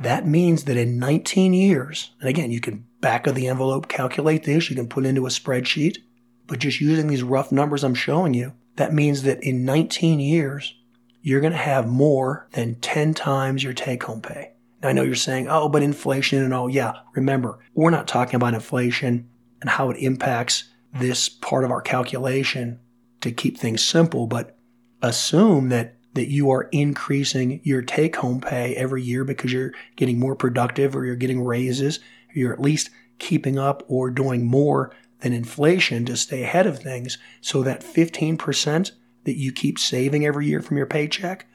That 0.00 0.26
means 0.26 0.64
that 0.64 0.78
in 0.78 0.98
19 0.98 1.52
years, 1.52 2.12
and 2.20 2.28
again, 2.28 2.50
you 2.50 2.60
can 2.60 2.86
back 3.00 3.26
of 3.26 3.34
the 3.34 3.48
envelope 3.48 3.88
calculate 3.88 4.44
this, 4.44 4.70
you 4.70 4.76
can 4.76 4.88
put 4.88 5.04
into 5.04 5.26
a 5.26 5.30
spreadsheet, 5.30 5.98
but 6.46 6.58
just 6.58 6.80
using 6.80 7.08
these 7.08 7.22
rough 7.22 7.52
numbers 7.52 7.84
I'm 7.84 7.94
showing 7.94 8.32
you, 8.32 8.54
that 8.76 8.94
means 8.94 9.24
that 9.24 9.42
in 9.42 9.66
19 9.66 10.20
years, 10.20 10.74
you're 11.20 11.40
going 11.40 11.52
to 11.52 11.58
have 11.58 11.86
more 11.86 12.48
than 12.52 12.76
10 12.76 13.12
times 13.12 13.62
your 13.62 13.74
take 13.74 14.04
home 14.04 14.22
pay. 14.22 14.52
Now, 14.82 14.88
I 14.88 14.92
know 14.92 15.02
you're 15.02 15.16
saying, 15.16 15.48
oh, 15.50 15.68
but 15.68 15.82
inflation 15.82 16.42
and 16.42 16.54
all. 16.54 16.70
Yeah, 16.70 16.94
remember, 17.14 17.58
we're 17.74 17.90
not 17.90 18.08
talking 18.08 18.36
about 18.36 18.54
inflation 18.54 19.28
and 19.60 19.68
how 19.68 19.90
it 19.90 19.98
impacts 19.98 20.64
this 20.98 21.28
part 21.28 21.64
of 21.64 21.70
our 21.70 21.80
calculation 21.80 22.80
to 23.20 23.32
keep 23.32 23.58
things 23.58 23.82
simple, 23.84 24.26
but 24.26 24.56
assume 25.02 25.68
that 25.68 25.94
that 26.14 26.28
you 26.28 26.50
are 26.50 26.68
increasing 26.72 27.60
your 27.62 27.82
take 27.82 28.16
home 28.16 28.40
pay 28.40 28.74
every 28.74 29.02
year 29.02 29.24
because 29.24 29.52
you're 29.52 29.72
getting 29.94 30.18
more 30.18 30.34
productive 30.34 30.96
or 30.96 31.04
you're 31.04 31.14
getting 31.14 31.44
raises, 31.44 31.98
or 31.98 32.34
you're 32.34 32.52
at 32.52 32.60
least 32.60 32.90
keeping 33.18 33.58
up 33.58 33.84
or 33.86 34.10
doing 34.10 34.44
more 34.44 34.92
than 35.20 35.32
inflation 35.32 36.04
to 36.04 36.16
stay 36.16 36.42
ahead 36.42 36.66
of 36.66 36.78
things. 36.78 37.18
So 37.40 37.62
that 37.62 37.82
15% 37.82 38.90
that 39.24 39.36
you 39.36 39.52
keep 39.52 39.78
saving 39.78 40.24
every 40.24 40.46
year 40.46 40.60
from 40.60 40.76
your 40.76 40.86
paycheck, 40.86 41.46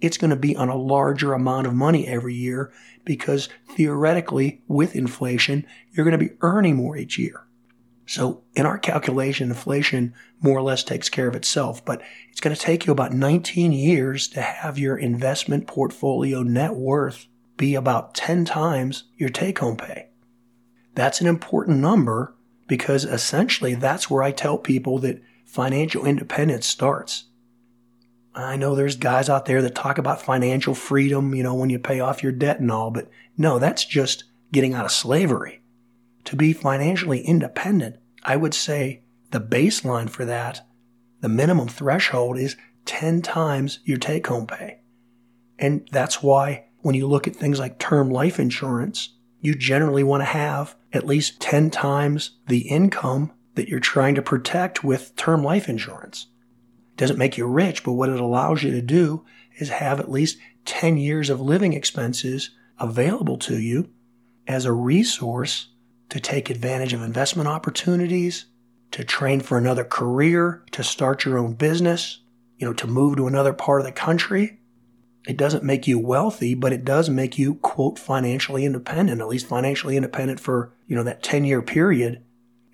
it's 0.00 0.18
going 0.18 0.30
to 0.30 0.36
be 0.36 0.56
on 0.56 0.68
a 0.68 0.76
larger 0.76 1.32
amount 1.32 1.66
of 1.66 1.74
money 1.74 2.06
every 2.06 2.34
year 2.34 2.72
because 3.04 3.48
theoretically, 3.76 4.62
with 4.68 4.96
inflation, 4.96 5.66
you're 5.90 6.04
going 6.04 6.18
to 6.18 6.24
be 6.24 6.36
earning 6.40 6.76
more 6.76 6.96
each 6.96 7.18
year. 7.18 7.44
So 8.08 8.42
in 8.54 8.64
our 8.64 8.78
calculation, 8.78 9.50
inflation 9.50 10.14
more 10.40 10.56
or 10.56 10.62
less 10.62 10.82
takes 10.82 11.10
care 11.10 11.28
of 11.28 11.36
itself, 11.36 11.84
but 11.84 12.00
it's 12.30 12.40
going 12.40 12.56
to 12.56 12.60
take 12.60 12.86
you 12.86 12.92
about 12.92 13.12
19 13.12 13.70
years 13.70 14.28
to 14.28 14.40
have 14.40 14.78
your 14.78 14.96
investment 14.96 15.66
portfolio 15.66 16.42
net 16.42 16.74
worth 16.74 17.26
be 17.58 17.74
about 17.74 18.14
10 18.14 18.46
times 18.46 19.04
your 19.18 19.28
take 19.28 19.58
home 19.58 19.76
pay. 19.76 20.08
That's 20.94 21.20
an 21.20 21.26
important 21.26 21.80
number 21.80 22.34
because 22.66 23.04
essentially 23.04 23.74
that's 23.74 24.08
where 24.08 24.22
I 24.22 24.32
tell 24.32 24.56
people 24.56 24.98
that 25.00 25.22
financial 25.44 26.06
independence 26.06 26.64
starts. 26.64 27.24
I 28.34 28.56
know 28.56 28.74
there's 28.74 28.96
guys 28.96 29.28
out 29.28 29.44
there 29.44 29.60
that 29.60 29.74
talk 29.74 29.98
about 29.98 30.22
financial 30.22 30.74
freedom, 30.74 31.34
you 31.34 31.42
know, 31.42 31.54
when 31.54 31.68
you 31.68 31.78
pay 31.78 32.00
off 32.00 32.22
your 32.22 32.32
debt 32.32 32.58
and 32.58 32.72
all, 32.72 32.90
but 32.90 33.10
no, 33.36 33.58
that's 33.58 33.84
just 33.84 34.24
getting 34.50 34.72
out 34.72 34.86
of 34.86 34.92
slavery. 34.92 35.60
To 36.28 36.36
be 36.36 36.52
financially 36.52 37.22
independent, 37.22 37.96
I 38.22 38.36
would 38.36 38.52
say 38.52 39.00
the 39.30 39.40
baseline 39.40 40.10
for 40.10 40.26
that, 40.26 40.60
the 41.22 41.28
minimum 41.30 41.68
threshold 41.68 42.36
is 42.36 42.54
10 42.84 43.22
times 43.22 43.78
your 43.84 43.96
take 43.96 44.26
home 44.26 44.46
pay. 44.46 44.80
And 45.58 45.88
that's 45.90 46.22
why 46.22 46.66
when 46.80 46.94
you 46.94 47.06
look 47.06 47.26
at 47.26 47.34
things 47.34 47.58
like 47.58 47.78
term 47.78 48.10
life 48.10 48.38
insurance, 48.38 49.14
you 49.40 49.54
generally 49.54 50.02
want 50.02 50.20
to 50.20 50.26
have 50.26 50.76
at 50.92 51.06
least 51.06 51.40
10 51.40 51.70
times 51.70 52.32
the 52.46 52.68
income 52.68 53.32
that 53.54 53.70
you're 53.70 53.80
trying 53.80 54.14
to 54.16 54.20
protect 54.20 54.84
with 54.84 55.16
term 55.16 55.42
life 55.42 55.66
insurance. 55.66 56.26
It 56.92 56.98
doesn't 56.98 57.18
make 57.18 57.38
you 57.38 57.46
rich, 57.46 57.84
but 57.84 57.94
what 57.94 58.10
it 58.10 58.20
allows 58.20 58.62
you 58.62 58.70
to 58.72 58.82
do 58.82 59.24
is 59.56 59.70
have 59.70 59.98
at 59.98 60.10
least 60.10 60.36
10 60.66 60.98
years 60.98 61.30
of 61.30 61.40
living 61.40 61.72
expenses 61.72 62.50
available 62.78 63.38
to 63.38 63.58
you 63.58 63.88
as 64.46 64.66
a 64.66 64.72
resource 64.72 65.68
to 66.10 66.20
take 66.20 66.50
advantage 66.50 66.92
of 66.92 67.02
investment 67.02 67.48
opportunities, 67.48 68.46
to 68.92 69.04
train 69.04 69.40
for 69.40 69.58
another 69.58 69.84
career, 69.84 70.64
to 70.72 70.82
start 70.82 71.24
your 71.24 71.38
own 71.38 71.54
business, 71.54 72.20
you 72.56 72.66
know, 72.66 72.72
to 72.72 72.86
move 72.86 73.16
to 73.16 73.26
another 73.26 73.52
part 73.52 73.80
of 73.80 73.86
the 73.86 73.92
country. 73.92 74.58
It 75.26 75.36
doesn't 75.36 75.64
make 75.64 75.86
you 75.86 75.98
wealthy, 75.98 76.54
but 76.54 76.72
it 76.72 76.84
does 76.84 77.10
make 77.10 77.38
you, 77.38 77.56
quote, 77.56 77.98
financially 77.98 78.64
independent, 78.64 79.20
at 79.20 79.28
least 79.28 79.46
financially 79.46 79.96
independent 79.96 80.40
for, 80.40 80.72
you 80.86 80.96
know, 80.96 81.02
that 81.02 81.22
10 81.22 81.44
year 81.44 81.60
period. 81.60 82.24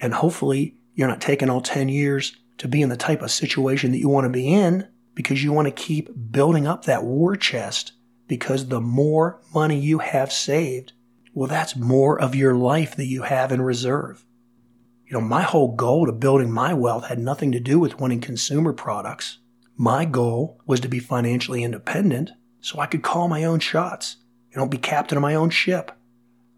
And 0.00 0.14
hopefully 0.14 0.76
you're 0.94 1.08
not 1.08 1.20
taking 1.20 1.50
all 1.50 1.60
10 1.60 1.88
years 1.88 2.36
to 2.58 2.68
be 2.68 2.82
in 2.82 2.88
the 2.88 2.96
type 2.96 3.22
of 3.22 3.30
situation 3.30 3.90
that 3.90 3.98
you 3.98 4.08
want 4.08 4.26
to 4.26 4.30
be 4.30 4.52
in 4.52 4.88
because 5.14 5.42
you 5.42 5.52
want 5.52 5.66
to 5.66 5.72
keep 5.72 6.10
building 6.30 6.66
up 6.66 6.84
that 6.84 7.04
war 7.04 7.36
chest 7.36 7.92
because 8.28 8.68
the 8.68 8.80
more 8.80 9.40
money 9.52 9.78
you 9.78 9.98
have 9.98 10.32
saved, 10.32 10.92
well, 11.34 11.48
that's 11.48 11.74
more 11.74 12.18
of 12.18 12.36
your 12.36 12.54
life 12.54 12.94
that 12.94 13.06
you 13.06 13.22
have 13.22 13.50
in 13.50 13.60
reserve. 13.60 14.24
You 15.06 15.14
know, 15.14 15.20
my 15.20 15.42
whole 15.42 15.74
goal 15.74 16.06
to 16.06 16.12
building 16.12 16.50
my 16.50 16.72
wealth 16.72 17.06
had 17.06 17.18
nothing 17.18 17.50
to 17.52 17.60
do 17.60 17.80
with 17.80 17.98
wanting 17.98 18.20
consumer 18.20 18.72
products. 18.72 19.38
My 19.76 20.04
goal 20.04 20.60
was 20.64 20.78
to 20.80 20.88
be 20.88 21.00
financially 21.00 21.64
independent 21.64 22.30
so 22.60 22.78
I 22.78 22.86
could 22.86 23.02
call 23.02 23.26
my 23.26 23.42
own 23.44 23.58
shots, 23.58 24.16
you 24.50 24.56
know, 24.56 24.66
be 24.66 24.78
captain 24.78 25.18
of 25.18 25.22
my 25.22 25.34
own 25.34 25.50
ship, 25.50 25.90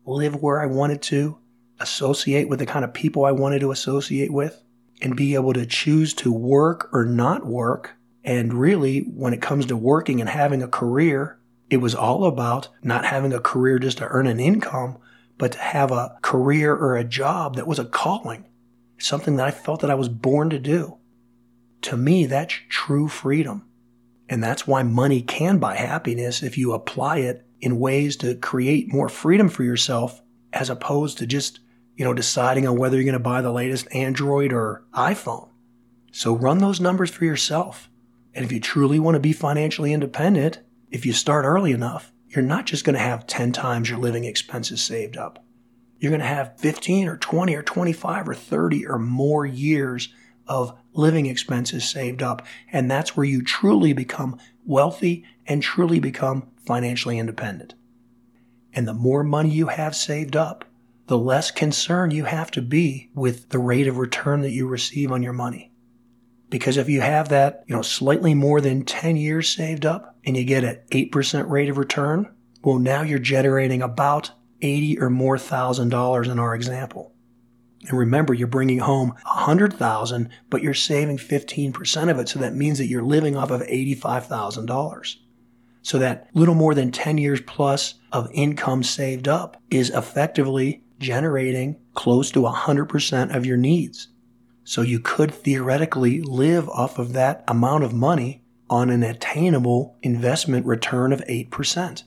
live 0.05 0.37
where 0.43 0.61
I 0.61 0.67
wanted 0.67 1.01
to, 1.03 1.39
associate 1.81 2.49
with 2.49 2.59
the 2.59 2.67
kind 2.67 2.85
of 2.85 2.93
people 2.93 3.25
I 3.25 3.33
wanted 3.33 3.61
to 3.61 3.71
associate 3.71 4.33
with, 4.33 4.63
and 5.01 5.17
be 5.17 5.35
able 5.35 5.55
to 5.55 5.67
choose 5.67 6.13
to 6.15 6.33
work 6.33 6.91
or 6.93 7.05
not 7.05 7.47
work. 7.47 7.95
And 8.25 8.53
really, 8.53 9.01
when 9.01 9.33
it 9.33 9.43
comes 9.43 9.67
to 9.67 9.77
working 9.77 10.21
and 10.21 10.29
having 10.29 10.63
a 10.63 10.69
career, 10.69 11.39
it 11.69 11.79
was 11.79 11.95
all 11.95 12.25
about 12.25 12.69
not 12.83 13.05
having 13.05 13.33
a 13.33 13.41
career 13.41 13.79
just 13.79 13.99
to 13.99 14.07
earn 14.07 14.27
an 14.27 14.41
income, 14.41 14.99
but 15.39 15.53
to 15.53 15.59
have 15.59 15.91
a 15.91 16.17
career 16.23 16.75
or 16.75 16.97
a 16.97 17.05
job 17.05 17.57
that 17.57 17.67
was 17.67 17.79
a 17.79 17.85
calling, 17.85 18.47
something 18.99 19.37
that 19.37 19.47
I 19.47 19.51
felt 19.51 19.81
that 19.81 19.91
I 19.91 19.95
was 19.97 20.09
born 20.09 20.51
to 20.51 20.59
do. 20.59 20.99
To 21.83 21.97
me, 21.97 22.27
that's 22.27 22.55
true 22.69 23.09
freedom. 23.09 23.67
And 24.29 24.43
that's 24.43 24.67
why 24.67 24.83
money 24.83 25.23
can 25.23 25.59
buy 25.59 25.77
happiness 25.77 26.43
if 26.43 26.59
you 26.59 26.73
apply 26.73 27.19
it 27.19 27.47
in 27.61 27.79
ways 27.79 28.17
to 28.17 28.35
create 28.37 28.93
more 28.93 29.09
freedom 29.09 29.49
for 29.49 29.63
yourself 29.63 30.21
as 30.53 30.71
opposed 30.71 31.19
to 31.19 31.27
just, 31.27 31.61
you 31.97 32.05
know, 32.05 32.15
deciding 32.15 32.67
on 32.67 32.79
whether 32.79 32.97
you're 32.97 33.05
going 33.05 33.13
to 33.13 33.21
buy 33.21 33.41
the 33.41 33.53
latest 33.53 33.89
Android 33.95 34.53
or 34.53 34.85
iPhone. 34.95 35.49
So 36.13 36.35
run 36.35 36.59
those 36.59 36.81
numbers 36.81 37.11
for 37.11 37.25
yourself. 37.25 37.91
And 38.35 38.45
if 38.45 38.53
you 38.53 38.61
truly 38.61 38.99
want 38.99 39.15
to 39.15 39.21
be 39.21 39.33
financially 39.33 39.93
independent, 39.93 40.61
if 40.97 41.05
you 41.05 41.13
start 41.13 41.45
early 41.45 41.73
enough, 41.73 42.11
you're 42.31 42.43
not 42.43 42.65
just 42.65 42.87
going 42.87 42.95
to 42.95 43.03
have 43.03 43.27
10 43.27 43.53
times 43.53 43.91
your 43.91 43.99
living 43.99 44.25
expenses 44.25 44.81
saved 44.81 45.19
up. 45.19 45.45
You're 46.01 46.09
going 46.09 46.23
to 46.23 46.27
have 46.27 46.59
15 46.59 47.07
or 47.07 47.19
20 47.19 47.55
or 47.55 47.63
25 47.63 48.29
or 48.31 48.35
30 48.35 48.87
or 48.87 48.99
more 48.99 49.45
years 49.45 50.09
of 50.49 50.75
living 50.95 51.27
expenses 51.27 51.87
saved 51.87 52.23
up. 52.23 52.47
And 52.73 52.91
that's 52.91 53.15
where 53.15 53.27
you 53.27 53.43
truly 53.43 53.93
become 53.93 54.39
wealthy 54.65 55.27
and 55.47 55.63
truly 55.63 56.01
become 56.01 56.49
financially 56.65 57.19
independent. 57.19 57.75
And 58.73 58.89
the 58.89 58.95
more 58.95 59.23
money 59.23 59.51
you 59.51 59.67
have 59.67 59.95
saved 59.95 60.35
up, 60.35 60.65
the 61.09 61.19
less 61.19 61.51
concerned 61.51 62.15
you 62.15 62.25
have 62.25 62.51
to 62.53 62.63
be 62.63 63.11
with 63.15 63.51
the 63.51 63.59
rate 63.59 63.87
of 63.87 63.99
return 63.99 64.41
that 64.41 64.53
you 64.53 64.67
receive 64.67 65.13
on 65.13 65.23
your 65.23 65.35
money. 65.35 65.73
Because 66.49 66.77
if 66.77 66.89
you 66.89 67.01
have 67.01 67.29
that, 67.31 67.65
you 67.67 67.75
know, 67.75 67.83
slightly 67.83 68.35
more 68.35 68.61
than 68.61 68.85
10 68.85 69.17
years 69.17 69.49
saved 69.49 69.85
up 69.85 70.17
and 70.25 70.37
you 70.37 70.45
get 70.45 70.65
an 70.65 70.79
8% 70.91 71.49
rate 71.49 71.69
of 71.69 71.79
return, 71.79 72.33
well, 72.63 72.79
now 72.79 73.03
you're 73.03 73.19
generating 73.19 73.83
about 73.83 74.31
80 74.63 75.01
or 75.01 75.11
more 75.11 75.39
thousand 75.39 75.91
dollars 75.91 76.29
in 76.29 76.39
our 76.39 76.55
example. 76.55 77.13
And 77.89 77.99
remember, 77.99 78.35
you're 78.35 78.49
bringing 78.49 78.79
home 78.79 79.11
100,000, 79.25 80.31
but 80.51 80.63
you're 80.63 80.75
saving 80.75 81.19
15% 81.19 82.11
of 82.11 82.19
it. 82.19 82.29
So 82.29 82.39
that 82.41 82.55
means 82.55 82.79
that 82.79 82.87
you're 82.87 83.03
living 83.03 83.37
off 83.37 83.51
of 83.51 83.61
$85,000. 83.63 85.17
So 85.83 85.99
that 85.99 86.29
little 86.35 86.55
more 86.55 86.75
than 86.75 86.91
10 86.91 87.19
years 87.19 87.41
plus 87.41 87.95
of 88.11 88.29
income 88.33 88.83
saved 88.83 89.29
up 89.29 89.63
is 89.71 89.91
effectively 89.91 90.83
generating 90.99 91.77
close 91.95 92.31
to 92.33 92.41
100% 92.41 93.37
of 93.37 93.47
your 93.47 93.57
needs. 93.57 94.09
So 94.67 94.83
you 94.83 94.99
could 94.99 95.33
theoretically 95.33 96.21
live 96.21 96.69
off 96.69 96.99
of 96.99 97.13
that 97.13 97.45
amount 97.47 97.85
of 97.85 97.93
money 97.93 98.43
on 98.69 98.91
an 98.91 99.05
attainable 99.05 99.97
investment 100.03 100.67
return 100.67 101.13
of 101.13 101.21
8%. 101.21 102.03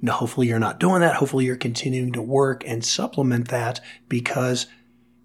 Now, 0.00 0.12
hopefully 0.12 0.46
you're 0.46 0.60
not 0.60 0.78
doing 0.78 1.00
that. 1.00 1.16
Hopefully 1.16 1.46
you're 1.46 1.56
continuing 1.56 2.12
to 2.12 2.22
work 2.22 2.62
and 2.64 2.84
supplement 2.84 3.48
that 3.48 3.80
because 4.08 4.68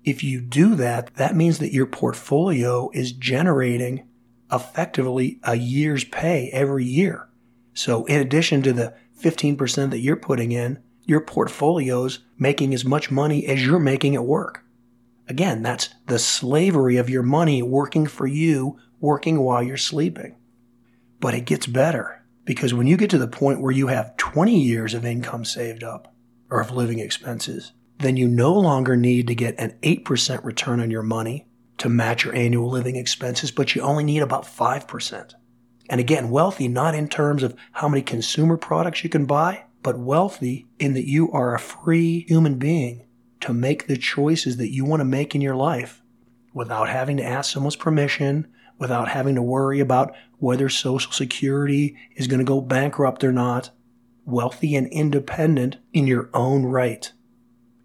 if 0.04 0.24
you 0.24 0.42
do 0.42 0.74
that, 0.74 1.14
that 1.18 1.36
means 1.36 1.60
that 1.60 1.72
your 1.72 1.86
portfolio 1.86 2.90
is 2.96 3.12
generating 3.12 4.08
effectively 4.52 5.40
a 5.44 5.54
year's 5.54 6.04
pay 6.04 6.50
every 6.52 6.84
year. 6.84 7.30
So 7.76 8.06
in 8.06 8.20
addition 8.20 8.64
to 8.64 8.74
the 8.74 8.96
15% 9.22 9.92
that 9.92 10.00
you're 10.00 10.16
putting 10.16 10.52
in, 10.52 10.82
your 11.06 11.22
portfolio's 11.22 12.22
making 12.40 12.74
as 12.74 12.84
much 12.84 13.12
money 13.12 13.46
as 13.46 13.64
you're 13.64 13.78
making 13.78 14.16
at 14.16 14.26
work. 14.26 14.64
Again, 15.28 15.64
that's 15.64 15.90
the 16.08 16.20
slavery 16.20 16.98
of 16.98 17.10
your 17.10 17.24
money 17.24 17.62
working 17.62 18.08
for 18.08 18.28
you, 18.28 18.78
working 19.00 19.40
while 19.40 19.64
you're 19.64 19.78
sleeping. 19.78 20.36
But 21.20 21.34
it 21.34 21.46
gets 21.46 21.66
better 21.66 22.24
because 22.46 22.74
when 22.74 22.88
you 22.88 22.98
get 22.98 23.10
to 23.12 23.18
the 23.18 23.28
point 23.28 23.62
where 23.62 23.72
you 23.72 23.88
have 23.88 24.18
20 24.18 24.60
years 24.60 24.94
of 24.94 25.06
income 25.06 25.46
saved 25.46 25.84
up 25.84 26.14
or 26.50 26.60
of 26.60 26.72
living 26.72 27.00
expenses, 27.00 27.72
then 28.00 28.18
you 28.18 28.28
no 28.28 28.54
longer 28.54 28.98
need 28.98 29.28
to 29.28 29.36
get 29.36 29.56
an 29.58 29.78
8% 29.82 30.44
return 30.44 30.82
on 30.82 30.92
your 30.92 31.04
money 31.04 31.48
to 31.78 31.90
match 31.90 32.26
your 32.26 32.36
annual 32.36 32.70
living 32.70 32.98
expenses, 32.98 33.52
but 33.52 33.76
you 33.76 33.82
only 33.82 34.04
need 34.04 34.22
about 34.22 34.44
5%. 34.44 35.34
And 35.90 36.00
again, 36.00 36.30
wealthy 36.30 36.68
not 36.68 36.96
in 36.96 37.08
terms 37.08 37.44
of 37.44 37.56
how 37.72 37.88
many 37.88 38.02
consumer 38.02 38.58
products 38.58 39.04
you 39.04 39.10
can 39.10 39.26
buy, 39.26 39.66
but 39.82 39.98
wealthy 39.98 40.68
in 40.80 40.94
that 40.94 41.08
you 41.08 41.32
are 41.32 41.56
a 41.56 41.60
free 41.60 42.26
human 42.28 42.58
being 42.58 43.06
to 43.44 43.54
make 43.54 43.88
the 43.88 43.98
choices 43.98 44.58
that 44.58 44.74
you 44.74 44.84
want 44.86 45.00
to 45.02 45.06
make 45.06 45.36
in 45.36 45.42
your 45.42 45.56
life 45.56 46.02
without 46.54 46.90
having 46.90 47.18
to 47.18 47.24
ask 47.24 47.52
someone's 47.52 47.76
permission, 47.76 48.48
without 48.78 49.10
having 49.10 49.36
to 49.36 49.42
worry 49.42 49.80
about 49.80 50.14
whether 50.40 50.70
Social 50.70 51.12
Security 51.12 51.96
is 52.16 52.28
going 52.28 52.40
to 52.40 52.46
go 52.46 52.62
bankrupt 52.62 53.24
or 53.24 53.32
not. 53.32 53.70
Wealthy 54.26 54.76
and 54.76 54.88
independent 54.88 55.78
in 55.92 56.08
your 56.08 56.30
own 56.34 56.64
right. 56.64 57.12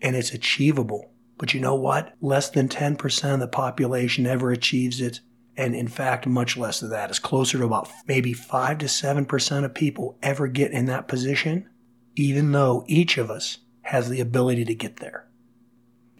And 0.01 0.14
it's 0.14 0.33
achievable. 0.33 1.11
But 1.37 1.55
you 1.55 1.61
know 1.61 1.75
what? 1.75 2.14
Less 2.21 2.51
than 2.51 2.68
10% 2.68 3.35
of 3.35 3.40
the 3.40 3.49
population 3.49 4.27
ever 4.27 4.51
achieves 4.51 5.01
it. 5.01 5.21
And 5.57 5.75
in 5.75 5.88
fact, 5.88 6.27
much 6.27 6.57
less 6.57 6.81
than 6.81 6.90
that. 6.90 7.11
It's 7.11 7.18
closer 7.18 7.59
to 7.59 7.64
about 7.64 7.88
maybe 8.07 8.33
5 8.33 8.79
to 8.79 8.87
7% 8.87 9.64
of 9.64 9.75
people 9.75 10.16
ever 10.23 10.47
get 10.47 10.71
in 10.71 10.87
that 10.87 11.09
position, 11.09 11.68
even 12.14 12.53
though 12.53 12.85
each 12.87 13.18
of 13.18 13.31
us 13.31 13.59
has 13.83 14.09
the 14.09 14.21
ability 14.21 14.64
to 14.66 14.75
get 14.75 14.99
there. 14.99 15.28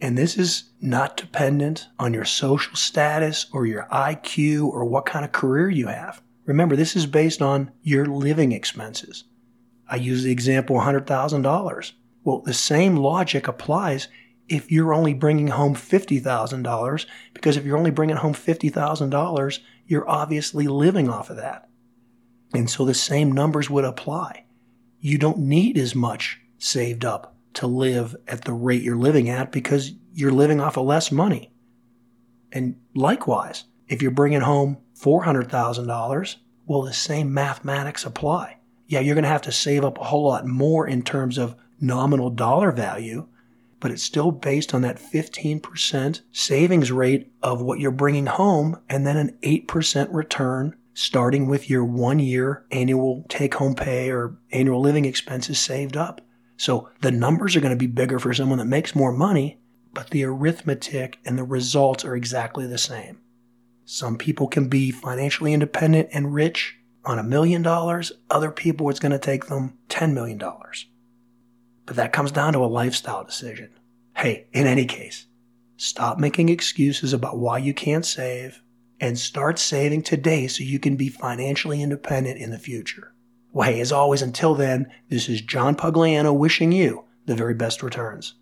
And 0.01 0.17
this 0.17 0.37
is 0.37 0.69
not 0.81 1.17
dependent 1.17 1.87
on 1.97 2.13
your 2.13 2.25
social 2.25 2.75
status 2.75 3.47
or 3.51 3.65
your 3.65 3.87
IQ 3.91 4.65
or 4.65 4.85
what 4.85 5.05
kind 5.05 5.25
of 5.25 5.31
career 5.31 5.69
you 5.69 5.87
have. 5.87 6.21
Remember, 6.45 6.75
this 6.75 6.95
is 6.95 7.05
based 7.05 7.41
on 7.41 7.71
your 7.81 8.05
living 8.05 8.51
expenses. 8.51 9.25
I 9.87 9.97
use 9.97 10.23
the 10.23 10.31
example 10.31 10.77
$100,000. 10.77 11.91
Well, 12.23 12.41
the 12.41 12.53
same 12.53 12.95
logic 12.95 13.47
applies 13.47 14.07
if 14.47 14.71
you're 14.71 14.93
only 14.93 15.13
bringing 15.13 15.47
home 15.47 15.75
$50,000, 15.75 17.05
because 17.33 17.57
if 17.57 17.65
you're 17.65 17.77
only 17.77 17.91
bringing 17.91 18.15
home 18.15 18.33
$50,000, 18.33 19.59
you're 19.85 20.09
obviously 20.09 20.67
living 20.67 21.09
off 21.09 21.29
of 21.29 21.37
that. 21.37 21.69
And 22.53 22.69
so 22.69 22.85
the 22.85 22.93
same 22.93 23.31
numbers 23.31 23.69
would 23.69 23.85
apply. 23.85 24.45
You 24.99 25.17
don't 25.17 25.39
need 25.39 25.77
as 25.77 25.93
much 25.93 26.39
saved 26.57 27.05
up 27.05 27.35
to 27.55 27.67
live 27.67 28.15
at 28.27 28.45
the 28.45 28.53
rate 28.53 28.83
you're 28.83 28.95
living 28.95 29.29
at 29.29 29.51
because 29.51 29.93
you're 30.13 30.31
living 30.31 30.59
off 30.59 30.77
of 30.77 30.85
less 30.85 31.11
money. 31.11 31.51
And 32.51 32.77
likewise, 32.95 33.65
if 33.87 34.01
you're 34.01 34.11
bringing 34.11 34.41
home 34.41 34.77
$400,000, 34.99 36.35
well, 36.65 36.81
the 36.81 36.93
same 36.93 37.33
mathematics 37.33 38.05
apply. 38.05 38.57
Yeah, 38.87 38.99
you're 38.99 39.15
going 39.15 39.23
to 39.23 39.29
have 39.29 39.41
to 39.43 39.51
save 39.51 39.83
up 39.83 39.99
a 39.99 40.03
whole 40.03 40.27
lot 40.27 40.45
more 40.45 40.87
in 40.87 41.03
terms 41.03 41.37
of 41.37 41.55
nominal 41.79 42.29
dollar 42.29 42.71
value, 42.71 43.27
but 43.79 43.91
it's 43.91 44.03
still 44.03 44.31
based 44.31 44.73
on 44.73 44.81
that 44.81 44.97
15% 44.99 46.21
savings 46.31 46.91
rate 46.91 47.31
of 47.41 47.61
what 47.61 47.79
you're 47.79 47.91
bringing 47.91 48.25
home 48.25 48.79
and 48.89 49.05
then 49.05 49.17
an 49.17 49.37
8% 49.41 50.13
return 50.13 50.75
starting 50.93 51.47
with 51.47 51.69
your 51.69 51.85
one 51.85 52.19
year 52.19 52.65
annual 52.71 53.25
take 53.29 53.53
home 53.53 53.73
pay 53.73 54.11
or 54.11 54.37
annual 54.51 54.81
living 54.81 55.05
expenses 55.05 55.57
saved 55.57 55.95
up. 55.95 56.21
So 56.59 56.89
the 56.99 57.09
numbers 57.09 57.55
are 57.55 57.61
going 57.61 57.71
to 57.71 57.77
be 57.77 57.87
bigger 57.87 58.19
for 58.19 58.33
someone 58.33 58.59
that 58.59 58.65
makes 58.65 58.93
more 58.93 59.13
money, 59.13 59.61
but 59.93 60.09
the 60.09 60.25
arithmetic 60.25 61.17
and 61.23 61.39
the 61.39 61.45
results 61.45 62.03
are 62.03 62.17
exactly 62.17 62.67
the 62.67 62.77
same. 62.77 63.21
Some 63.85 64.17
people 64.17 64.49
can 64.49 64.67
be 64.67 64.91
financially 64.91 65.53
independent 65.53 66.09
and 66.11 66.33
rich 66.33 66.75
on 67.05 67.17
a 67.17 67.23
million 67.23 67.61
dollars. 67.61 68.11
Other 68.29 68.51
people, 68.51 68.89
it's 68.89 68.99
going 68.99 69.13
to 69.13 69.19
take 69.19 69.45
them 69.45 69.77
$10 69.87 70.11
million. 70.11 70.37
But 71.85 71.95
that 71.95 72.11
comes 72.11 72.33
down 72.33 72.51
to 72.51 72.59
a 72.59 72.67
lifestyle 72.67 73.23
decision. 73.23 73.71
Hey, 74.17 74.47
in 74.51 74.67
any 74.67 74.83
case, 74.83 75.27
stop 75.77 76.19
making 76.19 76.49
excuses 76.49 77.13
about 77.13 77.37
why 77.37 77.59
you 77.59 77.73
can't 77.73 78.05
save 78.05 78.61
and 78.99 79.17
start 79.17 79.59
saving 79.59 80.03
today 80.03 80.47
so 80.47 80.65
you 80.65 80.77
can 80.77 80.97
be 80.97 81.07
financially 81.07 81.81
independent 81.81 82.37
in 82.37 82.51
the 82.51 82.59
future. 82.59 83.13
Well, 83.51 83.69
hey, 83.69 83.79
as 83.79 83.91
always, 83.91 84.21
until 84.21 84.53
then, 84.53 84.91
this 85.09 85.27
is 85.27 85.41
John 85.41 85.75
Pugliano 85.75 86.35
wishing 86.35 86.71
you 86.71 87.05
the 87.25 87.35
very 87.35 87.53
best 87.53 87.81
returns. 87.81 88.35